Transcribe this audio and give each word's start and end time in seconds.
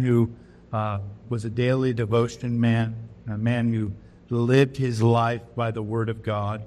who 0.00 0.30
uh, 0.72 1.00
was 1.28 1.44
a 1.44 1.50
daily 1.50 1.92
devotion 1.92 2.60
man, 2.60 2.94
a 3.26 3.36
man 3.36 3.72
who 3.72 3.90
lived 4.30 4.76
his 4.76 5.02
life 5.02 5.42
by 5.56 5.72
the 5.72 5.82
Word 5.82 6.08
of 6.08 6.22
God. 6.22 6.62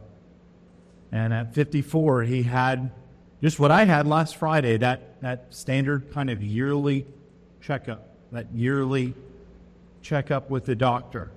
And 1.13 1.33
at 1.33 1.54
54, 1.55 2.23
he 2.23 2.44
had 2.44 2.91
just 3.41 3.57
what 3.57 3.71
I 3.71 3.86
had 3.86 4.05
last 4.05 4.36
Friday 4.36 4.75
that, 4.79 5.21
that 5.21 5.46
standard 5.52 6.12
kind 6.12 6.29
of 6.29 6.44
yearly 6.44 7.05
checkup, 7.62 8.05
that 8.33 8.47
yearly 8.54 9.13
checkup 10.02 10.50
with 10.50 10.66
the 10.66 10.75
doctor. 10.75 11.32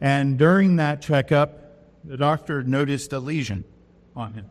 And 0.00 0.38
during 0.38 0.76
that 0.76 1.02
checkup, 1.02 1.60
the 2.04 2.16
doctor 2.16 2.62
noticed 2.62 3.12
a 3.12 3.18
lesion 3.18 3.64
on 4.16 4.32
him 4.32 4.46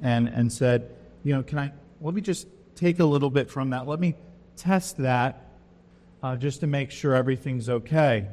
and, 0.00 0.28
and 0.28 0.50
said, 0.50 0.90
You 1.24 1.34
know, 1.34 1.42
can 1.42 1.58
I, 1.58 1.72
let 2.00 2.14
me 2.14 2.22
just 2.22 2.48
take 2.74 3.00
a 3.00 3.04
little 3.04 3.28
bit 3.28 3.50
from 3.50 3.68
that. 3.70 3.86
Let 3.86 4.00
me 4.00 4.14
test 4.56 4.96
that 4.98 5.46
uh, 6.22 6.36
just 6.36 6.60
to 6.60 6.66
make 6.66 6.90
sure 6.90 7.14
everything's 7.14 7.68
okay. 7.68 8.28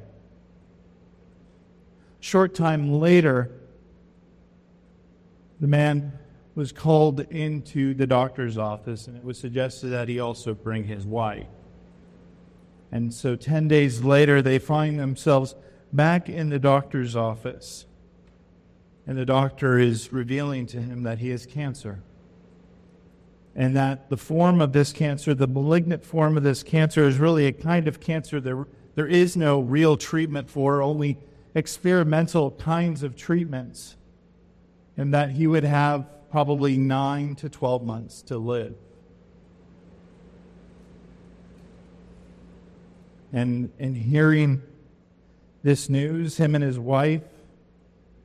Short 2.19 2.55
time 2.55 2.99
later, 2.99 3.51
the 5.59 5.67
man 5.67 6.17
was 6.55 6.71
called 6.71 7.19
into 7.19 7.93
the 7.93 8.07
doctor's 8.07 8.57
office, 8.57 9.07
and 9.07 9.17
it 9.17 9.23
was 9.23 9.37
suggested 9.37 9.87
that 9.89 10.07
he 10.07 10.19
also 10.19 10.53
bring 10.53 10.85
his 10.85 11.05
wife. 11.05 11.47
And 12.91 13.13
so 13.13 13.35
10 13.35 13.67
days 13.67 14.03
later, 14.03 14.41
they 14.41 14.59
find 14.59 14.99
themselves 14.99 15.55
back 15.91 16.29
in 16.29 16.49
the 16.49 16.59
doctor's 16.59 17.15
office. 17.15 17.85
And 19.07 19.17
the 19.17 19.25
doctor 19.25 19.79
is 19.79 20.13
revealing 20.13 20.65
to 20.67 20.81
him 20.81 21.03
that 21.03 21.17
he 21.19 21.29
has 21.29 21.45
cancer. 21.45 22.03
And 23.55 23.75
that 23.75 24.09
the 24.09 24.17
form 24.17 24.61
of 24.61 24.73
this 24.73 24.91
cancer, 24.91 25.33
the 25.33 25.47
malignant 25.47 26.03
form 26.03 26.37
of 26.37 26.43
this 26.43 26.63
cancer, 26.63 27.03
is 27.03 27.17
really 27.17 27.45
a 27.45 27.51
kind 27.51 27.87
of 27.87 27.99
cancer 27.99 28.41
there, 28.41 28.65
there 28.95 29.07
is 29.07 29.37
no 29.37 29.59
real 29.59 29.95
treatment 29.95 30.49
for, 30.49 30.81
only 30.81 31.19
experimental 31.53 32.51
kinds 32.51 33.03
of 33.03 33.15
treatments. 33.15 33.95
And 34.97 35.13
that 35.13 35.31
he 35.31 35.45
would 35.45 35.63
have 35.63 36.07
probably 36.31 36.77
nine 36.77 37.35
to 37.35 37.49
12 37.49 37.83
months 37.83 38.21
to 38.23 38.37
live. 38.37 38.75
And, 43.31 43.71
in 43.79 43.95
hearing 43.95 44.61
this 45.63 45.89
news, 45.89 46.37
him 46.37 46.53
and 46.53 46.63
his 46.63 46.77
wife 46.77 47.23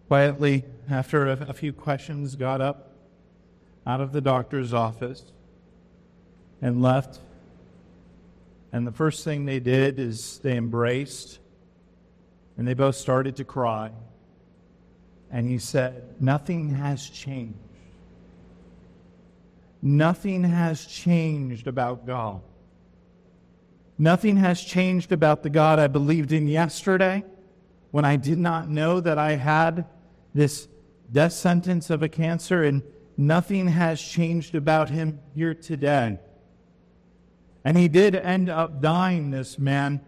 quietly, 0.09 0.65
after 0.91 1.27
a, 1.27 1.33
a 1.49 1.53
few 1.53 1.73
questions, 1.73 2.35
got 2.35 2.63
up 2.63 2.88
out 3.89 4.03
of 4.03 4.13
the 4.13 4.21
doctor's 4.21 4.75
office 4.75 5.25
and 6.61 6.83
left. 6.83 7.19
And 8.71 8.87
the 8.87 8.93
first 8.93 9.25
thing 9.25 9.47
they 9.47 9.61
did 9.61 9.99
is 9.99 10.39
they 10.41 10.59
embraced 10.59 11.39
and 12.59 12.69
they 12.69 12.75
both 12.75 12.97
started 12.97 13.37
to 13.37 13.45
cry. 13.45 13.91
And 15.31 15.49
he 15.49 15.59
said, 15.59 16.21
Nothing 16.21 16.75
has 16.75 17.09
changed. 17.09 17.59
Nothing 19.81 20.45
has 20.45 20.85
changed 20.85 21.67
about 21.67 22.07
God. 22.07 22.43
Nothing 23.97 24.37
has 24.37 24.61
changed 24.61 25.13
about 25.13 25.43
the 25.43 25.51
God 25.51 25.79
I 25.79 25.87
believed 25.87 26.33
in 26.33 26.47
yesterday 26.47 27.25
when 27.91 28.05
I 28.05 28.17
did 28.17 28.39
not 28.39 28.69
know 28.69 29.01
that 29.01 29.19
I 29.19 29.33
had 29.33 29.87
this 30.35 30.69
death 31.11 31.33
sentence 31.33 31.89
of 31.91 32.03
a 32.03 32.09
cancer, 32.09 32.65
and 32.65 32.83
nothing 33.19 33.67
has 33.67 34.01
changed 34.01 34.55
about 34.55 34.89
him 34.89 35.19
here 35.35 35.53
today. 35.53 36.19
And 37.65 37.77
he 37.77 37.89
did 37.89 38.15
end 38.15 38.49
up 38.49 38.81
dying, 38.81 39.33
this 39.33 39.59
man, 39.59 40.01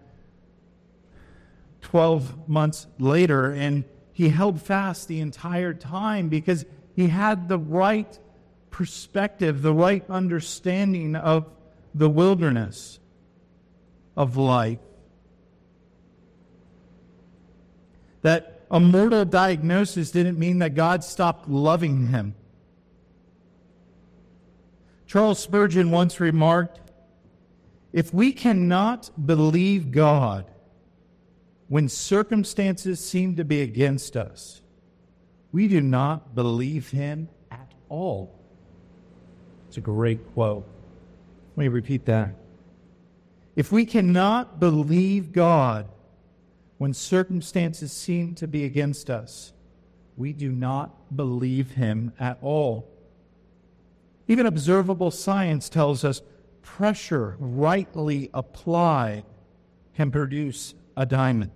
12 1.83 2.49
months 2.49 2.87
later, 2.99 3.51
and 3.51 3.85
he 4.13 4.29
held 4.29 4.63
fast 4.63 5.09
the 5.09 5.21
entire 5.21 5.75
time 5.75 6.29
because 6.29 6.65
he 6.95 7.09
had 7.09 7.49
the 7.49 7.59
right 7.59 8.19
perspective, 8.71 9.61
the 9.61 9.75
right 9.75 10.09
understanding 10.09 11.17
of 11.17 11.51
the 11.95 12.09
wilderness 12.09 13.01
of 14.17 14.37
life. 14.37 14.79
That 18.23 18.61
a 18.71 18.79
mortal 18.79 19.25
diagnosis 19.25 20.13
didn't 20.13 20.39
mean 20.39 20.61
that 20.61 20.75
God 20.75 21.03
stopped 21.03 21.49
loving 21.49 22.09
him. 22.09 22.35
Charles 25.11 25.41
Spurgeon 25.41 25.91
once 25.91 26.21
remarked 26.21 26.79
If 27.93 28.15
we 28.15 28.33
cannot 28.33 29.11
believe 29.27 29.91
God 29.91 30.49
when 31.67 31.89
circumstances 31.89 33.05
seem 33.05 33.35
to 33.35 33.45
be 33.45 33.61
against 33.63 34.17
us, 34.17 34.63
we 35.51 35.67
do 35.67 35.81
not 35.81 36.37
believe 36.37 36.91
him 36.91 37.29
at 37.51 37.73
all. 37.89 38.39
It's 39.67 39.79
a 39.79 39.81
great 39.81 40.33
quote. 40.33 40.65
Let 41.57 41.63
me 41.65 41.67
repeat 41.67 42.05
that. 42.05 42.37
If 43.57 43.73
we 43.73 43.85
cannot 43.85 44.61
believe 44.61 45.33
God 45.33 45.89
when 46.79 46.95
circumstances 46.95 47.91
seem 47.91 48.37
to 48.37 48.47
be 48.47 48.65
against 48.65 49.11
us, 49.11 49.53
we 50.17 50.33
do 50.33 50.53
not 50.53 51.17
believe 51.17 51.73
Him 51.73 52.13
at 52.21 52.39
all. 52.43 52.90
Even 54.31 54.47
observable 54.47 55.11
science 55.11 55.69
tells 55.69 56.05
us 56.05 56.23
pressure 56.63 57.35
rightly 57.41 58.31
applied 58.33 59.25
can 59.97 60.13
produce 60.13 60.73
a 60.97 61.05
diamond. 61.05 61.51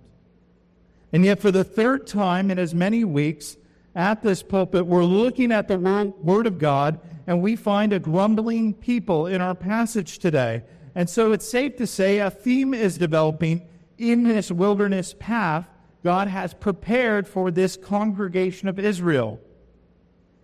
And 1.13 1.23
yet, 1.23 1.39
for 1.39 1.51
the 1.51 1.63
third 1.63 2.05
time 2.05 2.51
in 2.51 2.59
as 2.59 2.75
many 2.75 3.05
weeks 3.05 3.55
at 3.95 4.21
this 4.21 4.43
pulpit, 4.43 4.85
we're 4.85 5.05
looking 5.05 5.53
at 5.53 5.69
the 5.69 5.79
Word 6.21 6.47
of 6.47 6.59
God 6.59 6.99
and 7.25 7.41
we 7.41 7.55
find 7.55 7.93
a 7.93 7.99
grumbling 7.99 8.73
people 8.73 9.25
in 9.25 9.39
our 9.39 9.55
passage 9.55 10.19
today. 10.19 10.61
And 10.95 11.09
so 11.09 11.31
it's 11.31 11.47
safe 11.47 11.77
to 11.77 11.87
say 11.87 12.19
a 12.19 12.29
theme 12.29 12.73
is 12.73 12.97
developing 12.97 13.65
in 13.97 14.23
this 14.23 14.51
wilderness 14.51 15.15
path 15.17 15.65
God 16.03 16.27
has 16.27 16.53
prepared 16.53 17.25
for 17.25 17.51
this 17.51 17.77
congregation 17.77 18.67
of 18.67 18.79
Israel. 18.79 19.39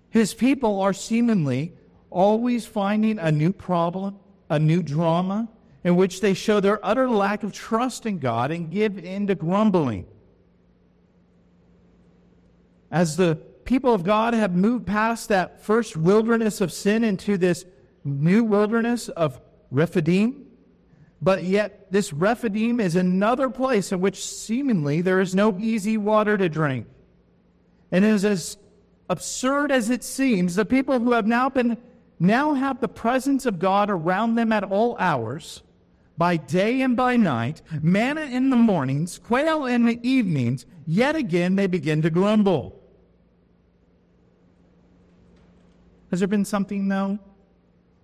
His 0.09 0.34
people 0.34 0.80
are 0.80 0.94
seemingly 0.94 1.74
always 2.11 2.66
finding 2.66 3.17
a 3.17 3.31
new 3.31 3.51
problem, 3.51 4.19
a 4.49 4.59
new 4.59 4.83
drama, 4.83 5.47
in 5.83 5.95
which 5.95 6.22
they 6.22 6.33
show 6.33 6.59
their 6.59 6.85
utter 6.85 7.09
lack 7.09 7.41
of 7.44 7.53
trust 7.53 8.05
in 8.05 8.19
God 8.19 8.51
and 8.51 8.69
give 8.69 8.99
in 8.99 9.25
to 9.27 9.35
grumbling. 9.35 10.05
As 12.91 13.17
the 13.17 13.35
people 13.63 13.94
of 13.94 14.03
God 14.03 14.33
have 14.33 14.53
moved 14.53 14.85
past 14.85 15.29
that 15.29 15.63
first 15.63 15.95
wilderness 15.97 16.61
of 16.61 16.72
sin 16.72 17.03
into 17.03 17.38
this 17.38 17.66
new 18.03 18.43
wilderness 18.43 19.09
of 19.09 19.39
Rephidim, 19.72 20.45
but 21.22 21.43
yet 21.43 21.91
this 21.91 22.11
Rephidim 22.11 22.79
is 22.79 22.95
another 22.95 23.49
place 23.49 23.91
in 23.91 24.01
which 24.01 24.25
seemingly 24.25 25.01
there 25.01 25.22
is 25.22 25.33
no 25.33 25.57
easy 25.59 25.97
water 25.97 26.38
to 26.38 26.49
drink. 26.49 26.88
And 27.91 28.03
it 28.03 28.09
is 28.09 28.25
as 28.25 28.57
absurd 29.09 29.72
as 29.72 29.89
it 29.89 30.03
seems, 30.03 30.55
the 30.55 30.66
people 30.66 30.99
who 30.99 31.11
have 31.11 31.28
now 31.28 31.49
been 31.49 31.78
now 32.22 32.54
have 32.54 32.80
the 32.80 32.88
presence 32.88 33.46
of 33.48 33.58
God 33.58 33.90
around 33.90 34.36
them 34.36 34.52
at 34.52 34.64
all 34.64 34.96
hours, 35.00 35.64
by 36.18 36.38
day 36.38 36.82
and 36.82 36.96
by 36.96 37.18
night, 37.18 37.64
manna 37.82 38.22
in 38.22 38.52
the 38.52 38.56
mornings, 38.56 39.18
quail 39.18 39.66
in 39.66 39.86
the 39.86 40.00
evenings, 40.08 40.68
yet 40.86 41.16
again 41.16 41.56
they 41.56 41.66
begin 41.66 42.04
to 42.04 42.12
grumble. 42.12 42.80
Has 46.12 46.20
there 46.20 46.28
been 46.28 46.46
something, 46.46 46.88
though? 46.88 47.18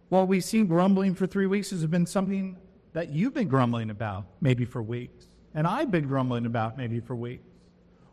While 0.09 0.25
we've 0.25 0.43
seen 0.43 0.65
grumbling 0.65 1.13
for 1.13 1.27
three 1.27 1.45
weeks, 1.45 1.69
has 1.69 1.81
there 1.81 1.89
been 1.89 2.07
something 2.07 2.57
that 2.93 3.09
you've 3.09 3.35
been 3.35 3.49
grumbling 3.49 3.91
about, 3.91 4.25
maybe 4.41 4.65
for 4.65 4.81
weeks, 4.81 5.27
and 5.53 5.67
I've 5.67 5.91
been 5.91 6.07
grumbling 6.07 6.47
about, 6.47 6.75
maybe 6.75 6.99
for 6.99 7.15
weeks, 7.15 7.45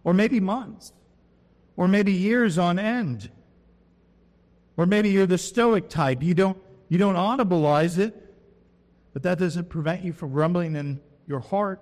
or 0.02 0.12
maybe 0.12 0.38
months, 0.38 0.92
or 1.76 1.88
maybe 1.88 2.12
years 2.12 2.58
on 2.58 2.78
end? 2.78 3.30
Or 4.76 4.86
maybe 4.86 5.10
you're 5.10 5.26
the 5.26 5.38
stoic 5.38 5.88
type. 5.88 6.22
You 6.22 6.34
don't, 6.34 6.58
you 6.88 6.98
don't 6.98 7.14
audibilize 7.14 7.98
it, 7.98 8.14
but 9.12 9.22
that 9.22 9.38
doesn't 9.38 9.68
prevent 9.68 10.04
you 10.04 10.12
from 10.12 10.32
grumbling 10.32 10.74
in 10.76 11.00
your 11.26 11.40
heart. 11.40 11.80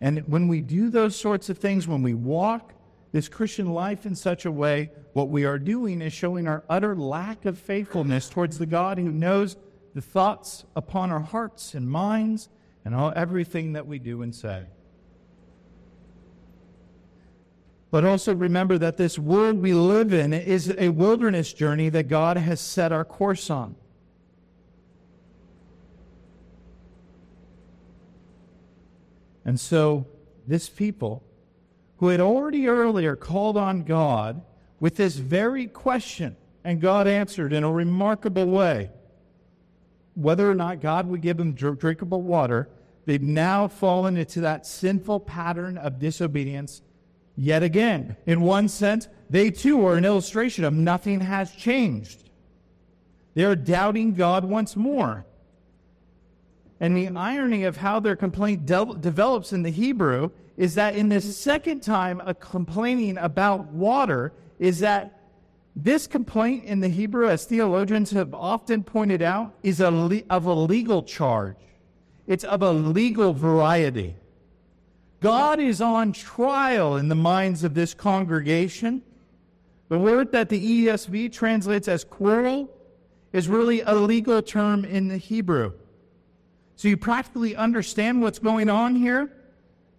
And 0.00 0.20
when 0.28 0.46
we 0.48 0.60
do 0.60 0.90
those 0.90 1.16
sorts 1.16 1.48
of 1.48 1.58
things, 1.58 1.88
when 1.88 2.02
we 2.02 2.14
walk 2.14 2.72
this 3.12 3.28
Christian 3.28 3.72
life 3.72 4.04
in 4.06 4.14
such 4.14 4.44
a 4.44 4.52
way, 4.52 4.90
what 5.14 5.30
we 5.30 5.44
are 5.44 5.58
doing 5.58 6.02
is 6.02 6.12
showing 6.12 6.46
our 6.46 6.62
utter 6.68 6.94
lack 6.94 7.46
of 7.46 7.58
faithfulness 7.58 8.28
towards 8.28 8.58
the 8.58 8.66
God 8.66 8.98
who 8.98 9.10
knows 9.10 9.56
the 9.94 10.02
thoughts 10.02 10.64
upon 10.76 11.10
our 11.10 11.20
hearts 11.20 11.72
and 11.74 11.88
minds 11.88 12.50
and 12.84 12.94
all, 12.94 13.12
everything 13.16 13.72
that 13.72 13.86
we 13.86 13.98
do 13.98 14.20
and 14.20 14.34
say. 14.34 14.66
But 17.90 18.04
also 18.04 18.34
remember 18.34 18.78
that 18.78 18.96
this 18.96 19.18
world 19.18 19.62
we 19.62 19.72
live 19.72 20.12
in 20.12 20.32
is 20.32 20.74
a 20.76 20.88
wilderness 20.88 21.52
journey 21.52 21.88
that 21.90 22.08
God 22.08 22.36
has 22.36 22.60
set 22.60 22.92
our 22.92 23.04
course 23.04 23.48
on. 23.48 23.76
And 29.44 29.60
so, 29.60 30.06
this 30.48 30.68
people 30.68 31.22
who 31.98 32.08
had 32.08 32.20
already 32.20 32.66
earlier 32.66 33.14
called 33.14 33.56
on 33.56 33.84
God 33.84 34.42
with 34.80 34.96
this 34.96 35.16
very 35.16 35.66
question, 35.66 36.36
and 36.64 36.80
God 36.80 37.06
answered 37.06 37.52
in 37.52 37.62
a 37.62 37.70
remarkable 37.70 38.46
way 38.46 38.90
whether 40.14 40.50
or 40.50 40.54
not 40.54 40.80
God 40.80 41.06
would 41.06 41.20
give 41.20 41.36
them 41.36 41.52
drinkable 41.52 42.22
water, 42.22 42.68
they've 43.04 43.22
now 43.22 43.68
fallen 43.68 44.16
into 44.16 44.40
that 44.40 44.66
sinful 44.66 45.20
pattern 45.20 45.76
of 45.78 45.98
disobedience 45.98 46.82
yet 47.36 47.62
again. 47.62 48.16
In 48.26 48.40
one 48.40 48.68
sense, 48.68 49.08
they 49.28 49.50
too 49.50 49.84
are 49.86 49.96
an 49.96 50.04
illustration 50.04 50.64
of 50.64 50.72
nothing 50.72 51.20
has 51.20 51.52
changed. 51.52 52.30
They're 53.34 53.56
doubting 53.56 54.14
God 54.14 54.44
once 54.44 54.76
more. 54.76 55.26
And 56.80 56.96
the 56.96 57.08
irony 57.08 57.64
of 57.64 57.76
how 57.76 58.00
their 58.00 58.16
complaint 58.16 58.66
de- 58.66 58.96
develops 59.00 59.52
in 59.52 59.62
the 59.62 59.70
Hebrew 59.70 60.30
is 60.56 60.74
that 60.74 60.96
in 60.96 61.08
this 61.08 61.36
second 61.36 61.80
time 61.80 62.20
of 62.20 62.40
complaining 62.40 63.18
about 63.18 63.66
water, 63.66 64.32
is 64.58 64.78
that 64.80 65.20
this 65.74 66.06
complaint 66.06 66.64
in 66.64 66.80
the 66.80 66.88
Hebrew, 66.88 67.28
as 67.28 67.44
theologians 67.44 68.10
have 68.12 68.32
often 68.32 68.82
pointed 68.82 69.20
out, 69.20 69.54
is 69.62 69.80
a 69.80 69.90
le- 69.90 70.22
of 70.30 70.46
a 70.46 70.54
legal 70.54 71.02
charge. 71.02 71.56
It's 72.26 72.44
of 72.44 72.62
a 72.62 72.72
legal 72.72 73.34
variety. 73.34 74.16
God 75.20 75.60
is 75.60 75.80
on 75.80 76.12
trial 76.12 76.96
in 76.96 77.08
the 77.08 77.14
minds 77.14 77.64
of 77.64 77.74
this 77.74 77.94
congregation. 77.94 79.02
The 79.88 79.98
word 79.98 80.32
that 80.32 80.48
the 80.48 80.86
ESV 80.86 81.32
translates 81.32 81.88
as 81.88 82.04
quarrel 82.04 82.68
is 83.32 83.48
really 83.48 83.80
a 83.82 83.94
legal 83.94 84.42
term 84.42 84.84
in 84.84 85.08
the 85.08 85.16
Hebrew. 85.16 85.72
So 86.76 86.88
you 86.88 86.96
practically 86.96 87.56
understand 87.56 88.20
what's 88.20 88.38
going 88.38 88.68
on 88.68 88.96
here. 88.96 89.32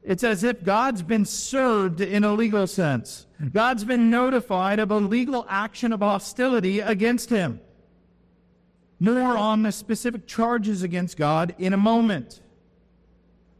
It's 0.04 0.24
as 0.24 0.44
if 0.44 0.64
God's 0.64 1.02
been 1.02 1.26
served 1.26 2.00
in 2.00 2.24
a 2.24 2.34
legal 2.34 2.68
sense. 2.68 3.26
God's 3.52 3.84
been 3.84 4.10
notified 4.10 4.80
of 4.80 4.92
a 4.92 4.98
legal 4.98 5.46
action 5.50 5.92
of 5.92 6.00
hostility 6.00 6.80
against 6.80 7.30
him. 7.30 7.60
More 9.00 9.36
on 9.38 9.64
the 9.64 9.72
specific 9.72 10.26
charges 10.26 10.82
against 10.82 11.18
God 11.18 11.56
in 11.58 11.74
a 11.74 11.78
moment. 11.78 12.42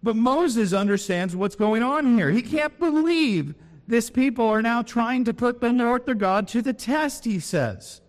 But 0.08 0.16
Moses 0.16 0.72
understands 0.72 1.36
what's 1.36 1.58
going 1.58 1.84
on 1.84 2.18
here. 2.18 2.32
He 2.32 2.42
can't 2.42 2.80
believe 2.80 3.54
this 3.90 4.10
people 4.10 4.48
are 4.48 4.62
now 4.62 4.82
trying 4.82 5.26
to 5.26 5.34
put 5.34 5.60
the 5.60 5.74
Lord 5.74 6.06
their 6.06 6.16
God 6.16 6.48
to 6.48 6.62
the 6.62 6.72
test, 6.72 7.26
he 7.26 7.42
says. 7.42 8.00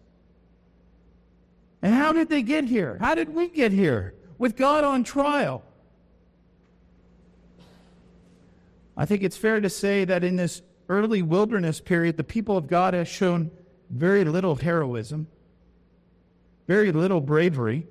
And 1.83 1.93
how 1.93 2.13
did 2.13 2.29
they 2.29 2.43
get 2.43 2.67
here? 2.67 2.99
How 3.01 3.17
did 3.17 3.35
we 3.35 3.49
get 3.49 3.73
here? 3.73 4.15
With 4.39 4.57
God 4.57 4.85
on 4.85 5.03
trial. 5.03 5.65
I 8.97 9.05
think 9.05 9.25
it's 9.25 9.37
fair 9.37 9.61
to 9.61 9.69
say 9.69 10.05
that 10.05 10.23
in 10.23 10.37
this 10.37 10.63
early 10.89 11.23
wilderness 11.23 11.81
period, 11.81 12.17
the 12.17 12.23
people 12.23 12.57
of 12.57 12.69
God 12.69 12.95
have 12.95 13.09
shown 13.09 13.51
very 13.91 14.23
little 14.23 14.55
heroism, 14.55 15.27
very 16.69 16.93
little 16.93 17.21
bravery. 17.21 17.89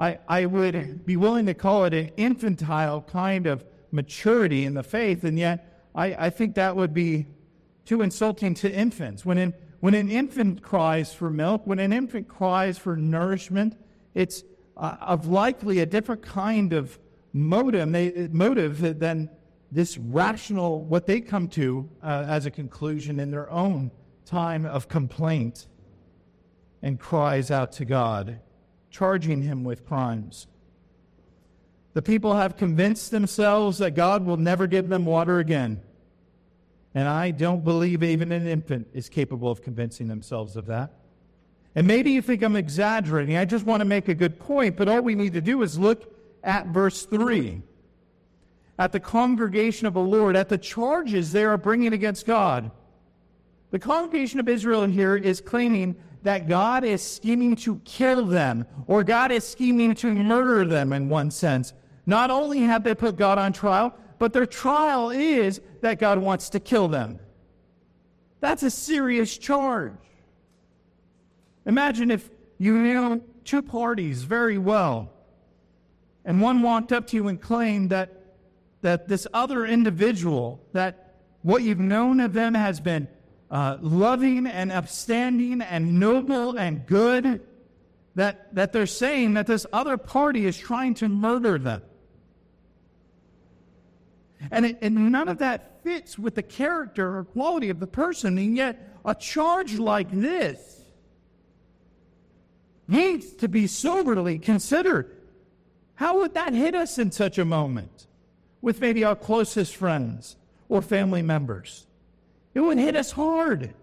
I, 0.00 0.18
I 0.26 0.46
would 0.46 1.04
be 1.04 1.16
willing 1.18 1.44
to 1.44 1.54
call 1.54 1.84
it 1.84 1.92
an 1.92 2.10
infantile 2.16 3.02
kind 3.02 3.46
of 3.46 3.66
maturity 3.92 4.64
in 4.64 4.72
the 4.72 4.82
faith, 4.82 5.24
and 5.24 5.38
yet 5.38 5.84
I, 5.94 6.26
I 6.26 6.30
think 6.30 6.54
that 6.54 6.74
would 6.74 6.94
be 6.94 7.26
too 7.84 8.00
insulting 8.00 8.54
to 8.54 8.72
infants. 8.72 9.26
When, 9.26 9.36
in, 9.36 9.52
when 9.80 9.92
an 9.92 10.10
infant 10.10 10.62
cries 10.62 11.12
for 11.12 11.28
milk, 11.28 11.66
when 11.66 11.78
an 11.78 11.92
infant 11.92 12.28
cries 12.28 12.78
for 12.78 12.96
nourishment, 12.96 13.76
it's 14.14 14.42
uh, 14.74 14.96
of 15.02 15.26
likely 15.26 15.80
a 15.80 15.86
different 15.86 16.22
kind 16.22 16.72
of 16.72 16.98
motive, 17.34 17.92
they, 17.92 18.28
motive 18.32 18.98
than 18.98 19.28
this 19.70 19.98
rational, 19.98 20.82
what 20.82 21.06
they 21.06 21.20
come 21.20 21.46
to 21.48 21.86
uh, 22.02 22.24
as 22.26 22.46
a 22.46 22.50
conclusion 22.50 23.20
in 23.20 23.30
their 23.30 23.50
own 23.50 23.90
time 24.24 24.64
of 24.64 24.88
complaint 24.88 25.66
and 26.80 26.98
cries 26.98 27.50
out 27.50 27.72
to 27.72 27.84
God, 27.84 28.40
charging 28.90 29.42
him 29.42 29.64
with 29.64 29.86
crimes. 29.86 30.46
The 31.92 32.02
people 32.02 32.36
have 32.36 32.56
convinced 32.56 33.10
themselves 33.10 33.78
that 33.78 33.92
God 33.92 34.24
will 34.24 34.36
never 34.36 34.66
give 34.66 34.88
them 34.88 35.04
water 35.04 35.38
again. 35.38 35.80
And 36.94 37.08
I 37.08 37.30
don't 37.30 37.64
believe 37.64 38.02
even 38.02 38.32
an 38.32 38.46
infant 38.46 38.88
is 38.92 39.08
capable 39.08 39.50
of 39.50 39.62
convincing 39.62 40.08
themselves 40.08 40.56
of 40.56 40.66
that. 40.66 40.92
And 41.74 41.86
maybe 41.86 42.10
you 42.10 42.22
think 42.22 42.42
I'm 42.42 42.56
exaggerating. 42.56 43.36
I 43.36 43.44
just 43.44 43.64
want 43.64 43.80
to 43.80 43.84
make 43.84 44.08
a 44.08 44.14
good 44.14 44.38
point, 44.38 44.76
but 44.76 44.88
all 44.88 45.00
we 45.00 45.14
need 45.14 45.34
to 45.34 45.40
do 45.40 45.62
is 45.62 45.78
look 45.78 46.12
at 46.42 46.66
verse 46.66 47.06
3 47.06 47.62
at 48.78 48.92
the 48.92 49.00
congregation 49.00 49.86
of 49.86 49.94
the 49.94 50.00
Lord, 50.00 50.34
at 50.36 50.48
the 50.48 50.58
charges 50.58 51.32
they 51.32 51.44
are 51.44 51.58
bringing 51.58 51.92
against 51.92 52.26
God. 52.26 52.70
The 53.70 53.78
congregation 53.78 54.40
of 54.40 54.48
Israel 54.48 54.82
in 54.82 54.90
here 54.90 55.16
is 55.16 55.40
claiming 55.40 55.96
that 56.22 56.48
God 56.48 56.84
is 56.84 57.02
scheming 57.02 57.56
to 57.56 57.80
kill 57.84 58.26
them, 58.26 58.66
or 58.86 59.02
God 59.04 59.32
is 59.32 59.46
scheming 59.46 59.94
to 59.96 60.14
murder 60.14 60.64
them 60.64 60.92
in 60.92 61.08
one 61.08 61.30
sense. 61.30 61.72
Not 62.06 62.30
only 62.30 62.60
have 62.60 62.84
they 62.84 62.94
put 62.94 63.16
God 63.16 63.38
on 63.38 63.52
trial, 63.52 63.94
but 64.18 64.32
their 64.32 64.46
trial 64.46 65.10
is 65.10 65.60
that 65.80 65.98
God 65.98 66.18
wants 66.18 66.50
to 66.50 66.60
kill 66.60 66.88
them. 66.88 67.18
That's 68.40 68.62
a 68.62 68.70
serious 68.70 69.36
charge. 69.36 69.92
Imagine 71.66 72.10
if 72.10 72.30
you 72.58 72.76
knew 72.76 73.22
two 73.44 73.62
parties 73.62 74.22
very 74.22 74.58
well, 74.58 75.10
and 76.24 76.40
one 76.40 76.62
walked 76.62 76.92
up 76.92 77.06
to 77.08 77.16
you 77.16 77.28
and 77.28 77.40
claimed 77.40 77.90
that 77.90 78.20
that 78.82 79.08
this 79.08 79.26
other 79.34 79.66
individual, 79.66 80.58
that 80.72 81.14
what 81.42 81.62
you've 81.62 81.80
known 81.80 82.20
of 82.20 82.32
them 82.32 82.54
has 82.54 82.80
been 82.80 83.08
uh, 83.50 83.78
loving 83.80 84.46
and 84.46 84.70
upstanding 84.70 85.60
and 85.60 85.98
noble 85.98 86.56
and 86.56 86.86
good, 86.86 87.40
that, 88.14 88.54
that 88.54 88.72
they're 88.72 88.86
saying 88.86 89.34
that 89.34 89.46
this 89.46 89.66
other 89.72 89.96
party 89.96 90.46
is 90.46 90.56
trying 90.56 90.94
to 90.94 91.08
murder 91.08 91.58
them. 91.58 91.82
And, 94.50 94.66
it, 94.66 94.78
and 94.80 95.12
none 95.12 95.28
of 95.28 95.38
that 95.38 95.82
fits 95.82 96.18
with 96.18 96.34
the 96.34 96.42
character 96.42 97.18
or 97.18 97.24
quality 97.24 97.68
of 97.70 97.80
the 97.80 97.86
person, 97.86 98.38
and 98.38 98.56
yet 98.56 98.96
a 99.04 99.14
charge 99.14 99.78
like 99.78 100.10
this 100.10 100.82
needs 102.88 103.32
to 103.34 103.48
be 103.48 103.66
soberly 103.66 104.38
considered. 104.38 105.16
How 105.94 106.20
would 106.20 106.34
that 106.34 106.54
hit 106.54 106.74
us 106.74 106.98
in 106.98 107.12
such 107.12 107.38
a 107.38 107.44
moment? 107.44 108.06
with 108.60 108.80
maybe 108.80 109.04
our 109.04 109.16
closest 109.16 109.76
friends 109.76 110.36
or 110.68 110.82
family 110.82 111.22
members. 111.22 111.86
It 112.54 112.60
would 112.60 112.78
hit 112.78 112.96
us 112.96 113.12
hard. 113.12 113.74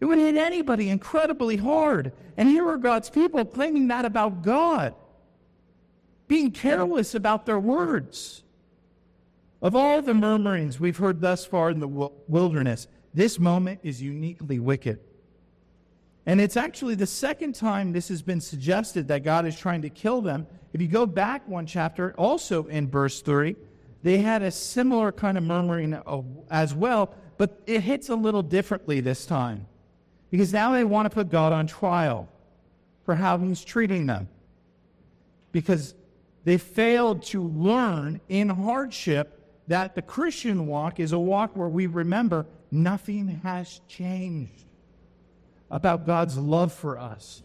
It 0.00 0.04
would 0.04 0.18
hit 0.18 0.36
anybody 0.36 0.90
incredibly 0.90 1.56
hard. 1.56 2.12
And 2.36 2.48
here 2.48 2.68
are 2.68 2.76
God's 2.76 3.08
people 3.08 3.44
claiming 3.44 3.88
that 3.88 4.04
about 4.04 4.42
God, 4.42 4.94
being 6.28 6.50
careless 6.50 7.14
about 7.14 7.46
their 7.46 7.60
words. 7.60 8.42
Of 9.60 9.76
all 9.76 10.02
the 10.02 10.12
murmurings 10.12 10.80
we've 10.80 10.96
heard 10.96 11.20
thus 11.20 11.44
far 11.44 11.70
in 11.70 11.78
the 11.78 11.86
wilderness, 11.86 12.88
this 13.14 13.38
moment 13.38 13.80
is 13.82 14.02
uniquely 14.02 14.58
wicked. 14.58 14.98
And 16.26 16.40
it's 16.40 16.56
actually 16.56 16.94
the 16.96 17.06
second 17.06 17.54
time 17.54 17.92
this 17.92 18.08
has 18.08 18.22
been 18.22 18.40
suggested 18.40 19.08
that 19.08 19.22
God 19.22 19.46
is 19.46 19.56
trying 19.58 19.82
to 19.82 19.90
kill 19.90 20.20
them. 20.20 20.46
If 20.72 20.80
you 20.80 20.88
go 20.88 21.06
back 21.06 21.46
one 21.46 21.66
chapter, 21.66 22.12
also 22.18 22.66
in 22.66 22.88
verse 22.88 23.20
3, 23.22 23.54
they 24.02 24.18
had 24.18 24.42
a 24.42 24.50
similar 24.50 25.12
kind 25.12 25.38
of 25.38 25.44
murmuring 25.44 25.96
as 26.50 26.74
well, 26.74 27.14
but 27.42 27.60
it 27.66 27.80
hits 27.80 28.08
a 28.08 28.14
little 28.14 28.44
differently 28.44 29.00
this 29.00 29.26
time 29.26 29.66
because 30.30 30.52
now 30.52 30.70
they 30.70 30.84
want 30.84 31.06
to 31.06 31.10
put 31.10 31.28
God 31.28 31.52
on 31.52 31.66
trial 31.66 32.28
for 33.04 33.16
how 33.16 33.36
he's 33.36 33.64
treating 33.64 34.06
them 34.06 34.28
because 35.50 35.96
they 36.44 36.56
failed 36.56 37.20
to 37.24 37.42
learn 37.42 38.20
in 38.28 38.48
hardship 38.48 39.40
that 39.66 39.96
the 39.96 40.02
Christian 40.02 40.68
walk 40.68 41.00
is 41.00 41.10
a 41.10 41.18
walk 41.18 41.56
where 41.56 41.68
we 41.68 41.88
remember 41.88 42.46
nothing 42.70 43.26
has 43.42 43.80
changed 43.88 44.64
about 45.68 46.06
God's 46.06 46.38
love 46.38 46.72
for 46.72 46.96
us. 46.96 47.42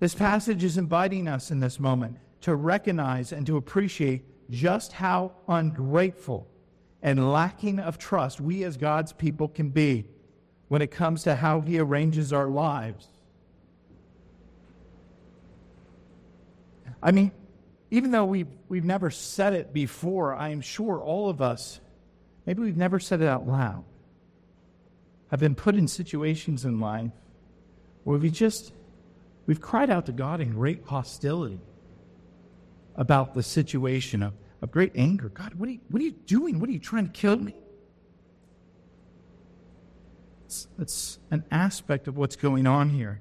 This 0.00 0.16
passage 0.16 0.64
is 0.64 0.78
inviting 0.78 1.28
us 1.28 1.52
in 1.52 1.60
this 1.60 1.78
moment 1.78 2.16
to 2.40 2.56
recognize 2.56 3.30
and 3.30 3.46
to 3.46 3.56
appreciate 3.56 4.24
just 4.50 4.94
how 4.94 5.30
ungrateful 5.46 6.48
and 7.04 7.30
lacking 7.30 7.78
of 7.78 7.98
trust 7.98 8.40
we 8.40 8.64
as 8.64 8.78
God's 8.78 9.12
people 9.12 9.46
can 9.46 9.68
be 9.68 10.06
when 10.68 10.80
it 10.80 10.90
comes 10.90 11.24
to 11.24 11.36
how 11.36 11.60
He 11.60 11.78
arranges 11.78 12.32
our 12.32 12.48
lives. 12.48 13.06
I 17.02 17.12
mean, 17.12 17.30
even 17.90 18.10
though 18.10 18.24
we've, 18.24 18.48
we've 18.70 18.86
never 18.86 19.10
said 19.10 19.52
it 19.52 19.74
before, 19.74 20.34
I 20.34 20.48
am 20.48 20.62
sure 20.62 20.98
all 20.98 21.28
of 21.28 21.42
us, 21.42 21.78
maybe 22.46 22.62
we've 22.62 22.76
never 22.76 22.98
said 22.98 23.20
it 23.20 23.28
out 23.28 23.46
loud, 23.46 23.84
have 25.30 25.40
been 25.40 25.54
put 25.54 25.74
in 25.74 25.86
situations 25.86 26.64
in 26.64 26.80
life 26.80 27.10
where 28.04 28.18
we 28.18 28.30
just, 28.30 28.72
we've 29.44 29.60
cried 29.60 29.90
out 29.90 30.06
to 30.06 30.12
God 30.12 30.40
in 30.40 30.54
great 30.54 30.84
hostility 30.86 31.60
about 32.96 33.34
the 33.34 33.42
situation 33.42 34.22
of, 34.22 34.32
of 34.64 34.70
great 34.70 34.92
anger. 34.96 35.28
God, 35.28 35.54
what 35.54 35.68
are 35.68 35.72
you, 35.72 35.80
what 35.90 36.00
are 36.00 36.04
you 36.06 36.12
doing? 36.12 36.58
What 36.58 36.70
are 36.70 36.72
you 36.72 36.78
trying 36.78 37.06
to 37.06 37.12
kill 37.12 37.36
me? 37.36 37.54
It's 40.78 41.18
an 41.30 41.44
aspect 41.50 42.08
of 42.08 42.16
what's 42.16 42.34
going 42.34 42.66
on 42.66 42.88
here. 42.88 43.20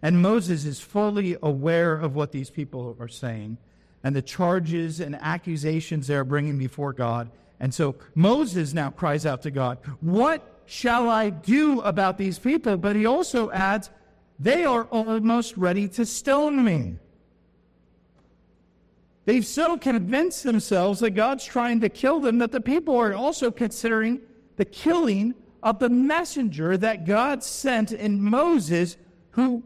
And 0.00 0.22
Moses 0.22 0.64
is 0.64 0.80
fully 0.80 1.36
aware 1.42 1.94
of 1.94 2.14
what 2.14 2.32
these 2.32 2.48
people 2.48 2.96
are 2.98 3.08
saying 3.08 3.58
and 4.02 4.16
the 4.16 4.22
charges 4.22 4.98
and 4.98 5.14
accusations 5.16 6.06
they're 6.06 6.24
bringing 6.24 6.56
before 6.56 6.94
God. 6.94 7.30
And 7.60 7.72
so 7.72 7.94
Moses 8.14 8.72
now 8.72 8.90
cries 8.90 9.26
out 9.26 9.42
to 9.42 9.50
God, 9.50 9.78
What 10.00 10.62
shall 10.64 11.10
I 11.10 11.28
do 11.30 11.82
about 11.82 12.16
these 12.16 12.38
people? 12.38 12.78
But 12.78 12.96
he 12.96 13.04
also 13.04 13.50
adds, 13.50 13.90
They 14.40 14.64
are 14.64 14.84
almost 14.84 15.58
ready 15.58 15.86
to 15.88 16.06
stone 16.06 16.64
me. 16.64 16.96
They've 19.24 19.46
so 19.46 19.76
convinced 19.76 20.42
themselves 20.42 21.00
that 21.00 21.10
God's 21.10 21.44
trying 21.44 21.80
to 21.80 21.88
kill 21.88 22.20
them 22.20 22.38
that 22.38 22.50
the 22.50 22.60
people 22.60 22.96
are 22.96 23.14
also 23.14 23.50
considering 23.50 24.20
the 24.56 24.64
killing 24.64 25.34
of 25.62 25.78
the 25.78 25.88
messenger 25.88 26.76
that 26.76 27.06
God 27.06 27.44
sent 27.44 27.92
in 27.92 28.20
Moses, 28.20 28.96
who 29.30 29.62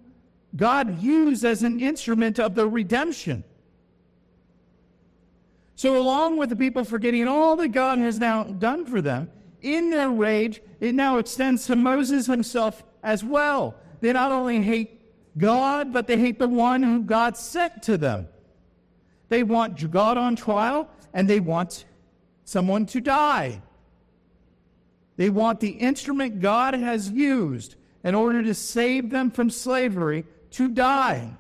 God 0.55 1.03
used 1.03 1.45
as 1.45 1.63
an 1.63 1.81
instrument 1.81 2.39
of 2.39 2.55
the 2.55 2.69
redemption. 2.69 3.45
So, 5.75 5.97
along 5.97 6.37
with 6.37 6.51
the 6.51 6.57
people 6.57 6.85
forgetting 6.85 7.29
all 7.29 7.57
that 7.57 7.69
God 7.69 7.99
has 7.99 8.19
now 8.19 8.45
done 8.45 8.87
for 8.87 9.01
them, 9.01 9.31
in 9.63 9.91
their 9.91 10.11
rage, 10.11 10.61
it 10.81 10.95
now 10.95 11.19
extends 11.19 11.67
to 11.67 11.77
Moses 11.77 12.27
himself 12.27 12.83
as 13.03 13.25
well. 13.25 13.75
They 14.01 14.13
not 14.13 14.33
only 14.33 14.63
hate 14.63 15.01
God, 15.37 15.93
but 15.93 16.07
they 16.07 16.19
hate 16.19 16.39
the 16.39 16.49
one 16.49 16.83
who 16.83 17.03
God 17.03 17.37
sent 17.37 17.83
to 17.85 17.99
them. 17.99 18.29
They 19.29 19.43
want 19.43 19.91
God 19.91 20.17
on 20.17 20.37
trial, 20.37 20.89
and 21.13 21.29
they 21.29 21.41
want 21.41 21.85
someone 22.45 22.87
to 22.87 23.01
die. 23.01 23.61
They 25.17 25.31
want 25.31 25.61
the 25.61 25.71
instrument 25.71 26.41
God 26.41 26.75
has 26.75 27.11
used 27.11 27.77
in 28.05 28.15
order 28.15 28.43
to 28.43 28.55
save 28.55 29.11
them 29.11 29.31
from 29.31 29.51
slavery 29.51 30.25
to 30.53 30.69
die. 30.69 31.37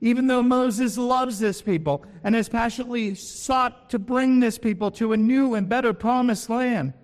Even 0.00 0.26
though 0.26 0.42
Moses 0.42 0.98
loves 0.98 1.38
this 1.38 1.62
people 1.62 2.04
and 2.24 2.34
has 2.34 2.48
passionately 2.48 3.14
sought 3.14 3.90
to 3.90 3.98
bring 3.98 4.40
this 4.40 4.58
people 4.58 4.90
to 4.92 5.12
a 5.12 5.16
new 5.16 5.54
and 5.54 5.68
better 5.68 5.92
promised 5.92 6.50
land, 6.50 6.94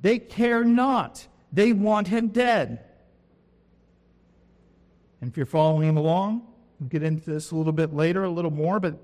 they 0.00 0.18
care 0.18 0.64
not. 0.64 1.26
They 1.52 1.72
want 1.72 2.08
him 2.08 2.28
dead. 2.28 2.80
And 5.20 5.30
if 5.30 5.36
you're 5.36 5.46
following 5.46 5.88
him 5.88 5.96
along, 5.96 6.46
we'll 6.84 6.90
get 6.90 7.02
into 7.02 7.30
this 7.30 7.50
a 7.50 7.56
little 7.56 7.72
bit 7.72 7.94
later, 7.94 8.24
a 8.24 8.30
little 8.30 8.50
more, 8.50 8.78
but 8.78 8.98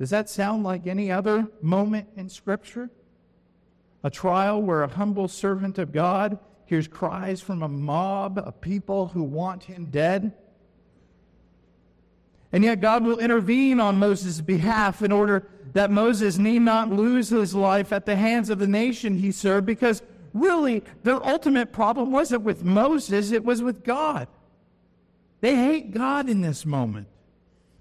does 0.00 0.10
that 0.10 0.28
sound 0.28 0.64
like 0.64 0.88
any 0.88 1.12
other 1.12 1.46
moment 1.62 2.08
in 2.16 2.28
Scripture? 2.28 2.90
A 4.02 4.10
trial 4.10 4.60
where 4.60 4.82
a 4.82 4.88
humble 4.88 5.28
servant 5.28 5.78
of 5.78 5.92
God 5.92 6.38
hears 6.66 6.88
cries 6.88 7.40
from 7.40 7.62
a 7.62 7.68
mob 7.68 8.38
of 8.38 8.60
people 8.60 9.08
who 9.08 9.22
want 9.22 9.64
him 9.64 9.86
dead. 9.86 10.32
And 12.50 12.64
yet, 12.64 12.80
God 12.80 13.04
will 13.04 13.20
intervene 13.20 13.78
on 13.78 13.98
Moses' 13.98 14.40
behalf 14.40 15.02
in 15.02 15.12
order 15.12 15.46
that 15.72 15.92
Moses 15.92 16.36
need 16.36 16.62
not 16.62 16.90
lose 16.90 17.28
his 17.28 17.54
life 17.54 17.92
at 17.92 18.06
the 18.06 18.16
hands 18.16 18.50
of 18.50 18.58
the 18.58 18.66
nation 18.66 19.18
he 19.18 19.30
served, 19.30 19.66
because 19.66 20.02
really, 20.34 20.82
their 21.04 21.24
ultimate 21.24 21.72
problem 21.72 22.10
wasn't 22.10 22.42
with 22.42 22.64
Moses, 22.64 23.30
it 23.30 23.44
was 23.44 23.62
with 23.62 23.84
God. 23.84 24.26
They 25.40 25.54
hate 25.54 25.92
God 25.92 26.28
in 26.28 26.40
this 26.40 26.66
moment. 26.66 27.06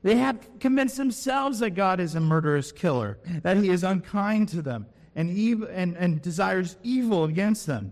They 0.01 0.15
have 0.15 0.59
convinced 0.59 0.97
themselves 0.97 1.59
that 1.59 1.71
God 1.71 1.99
is 1.99 2.15
a 2.15 2.19
murderous 2.19 2.71
killer, 2.71 3.17
that 3.43 3.57
he 3.57 3.69
is 3.69 3.83
unkind 3.83 4.49
to 4.49 4.61
them 4.61 4.85
and, 5.15 5.29
and, 5.65 5.97
and 5.97 6.21
desires 6.21 6.77
evil 6.83 7.25
against 7.25 7.67
them. 7.67 7.91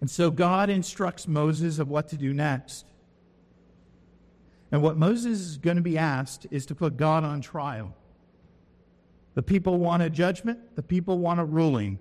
And 0.00 0.08
so 0.08 0.30
God 0.30 0.70
instructs 0.70 1.26
Moses 1.26 1.78
of 1.78 1.88
what 1.88 2.08
to 2.08 2.16
do 2.16 2.32
next. 2.32 2.86
And 4.72 4.82
what 4.82 4.96
Moses 4.96 5.40
is 5.40 5.56
going 5.58 5.76
to 5.76 5.82
be 5.82 5.98
asked 5.98 6.46
is 6.50 6.64
to 6.66 6.74
put 6.74 6.96
God 6.96 7.24
on 7.24 7.40
trial. 7.40 7.94
The 9.34 9.42
people 9.42 9.78
want 9.78 10.02
a 10.02 10.10
judgment, 10.10 10.76
the 10.76 10.82
people 10.82 11.18
want 11.18 11.40
a 11.40 11.44
ruling, 11.44 11.98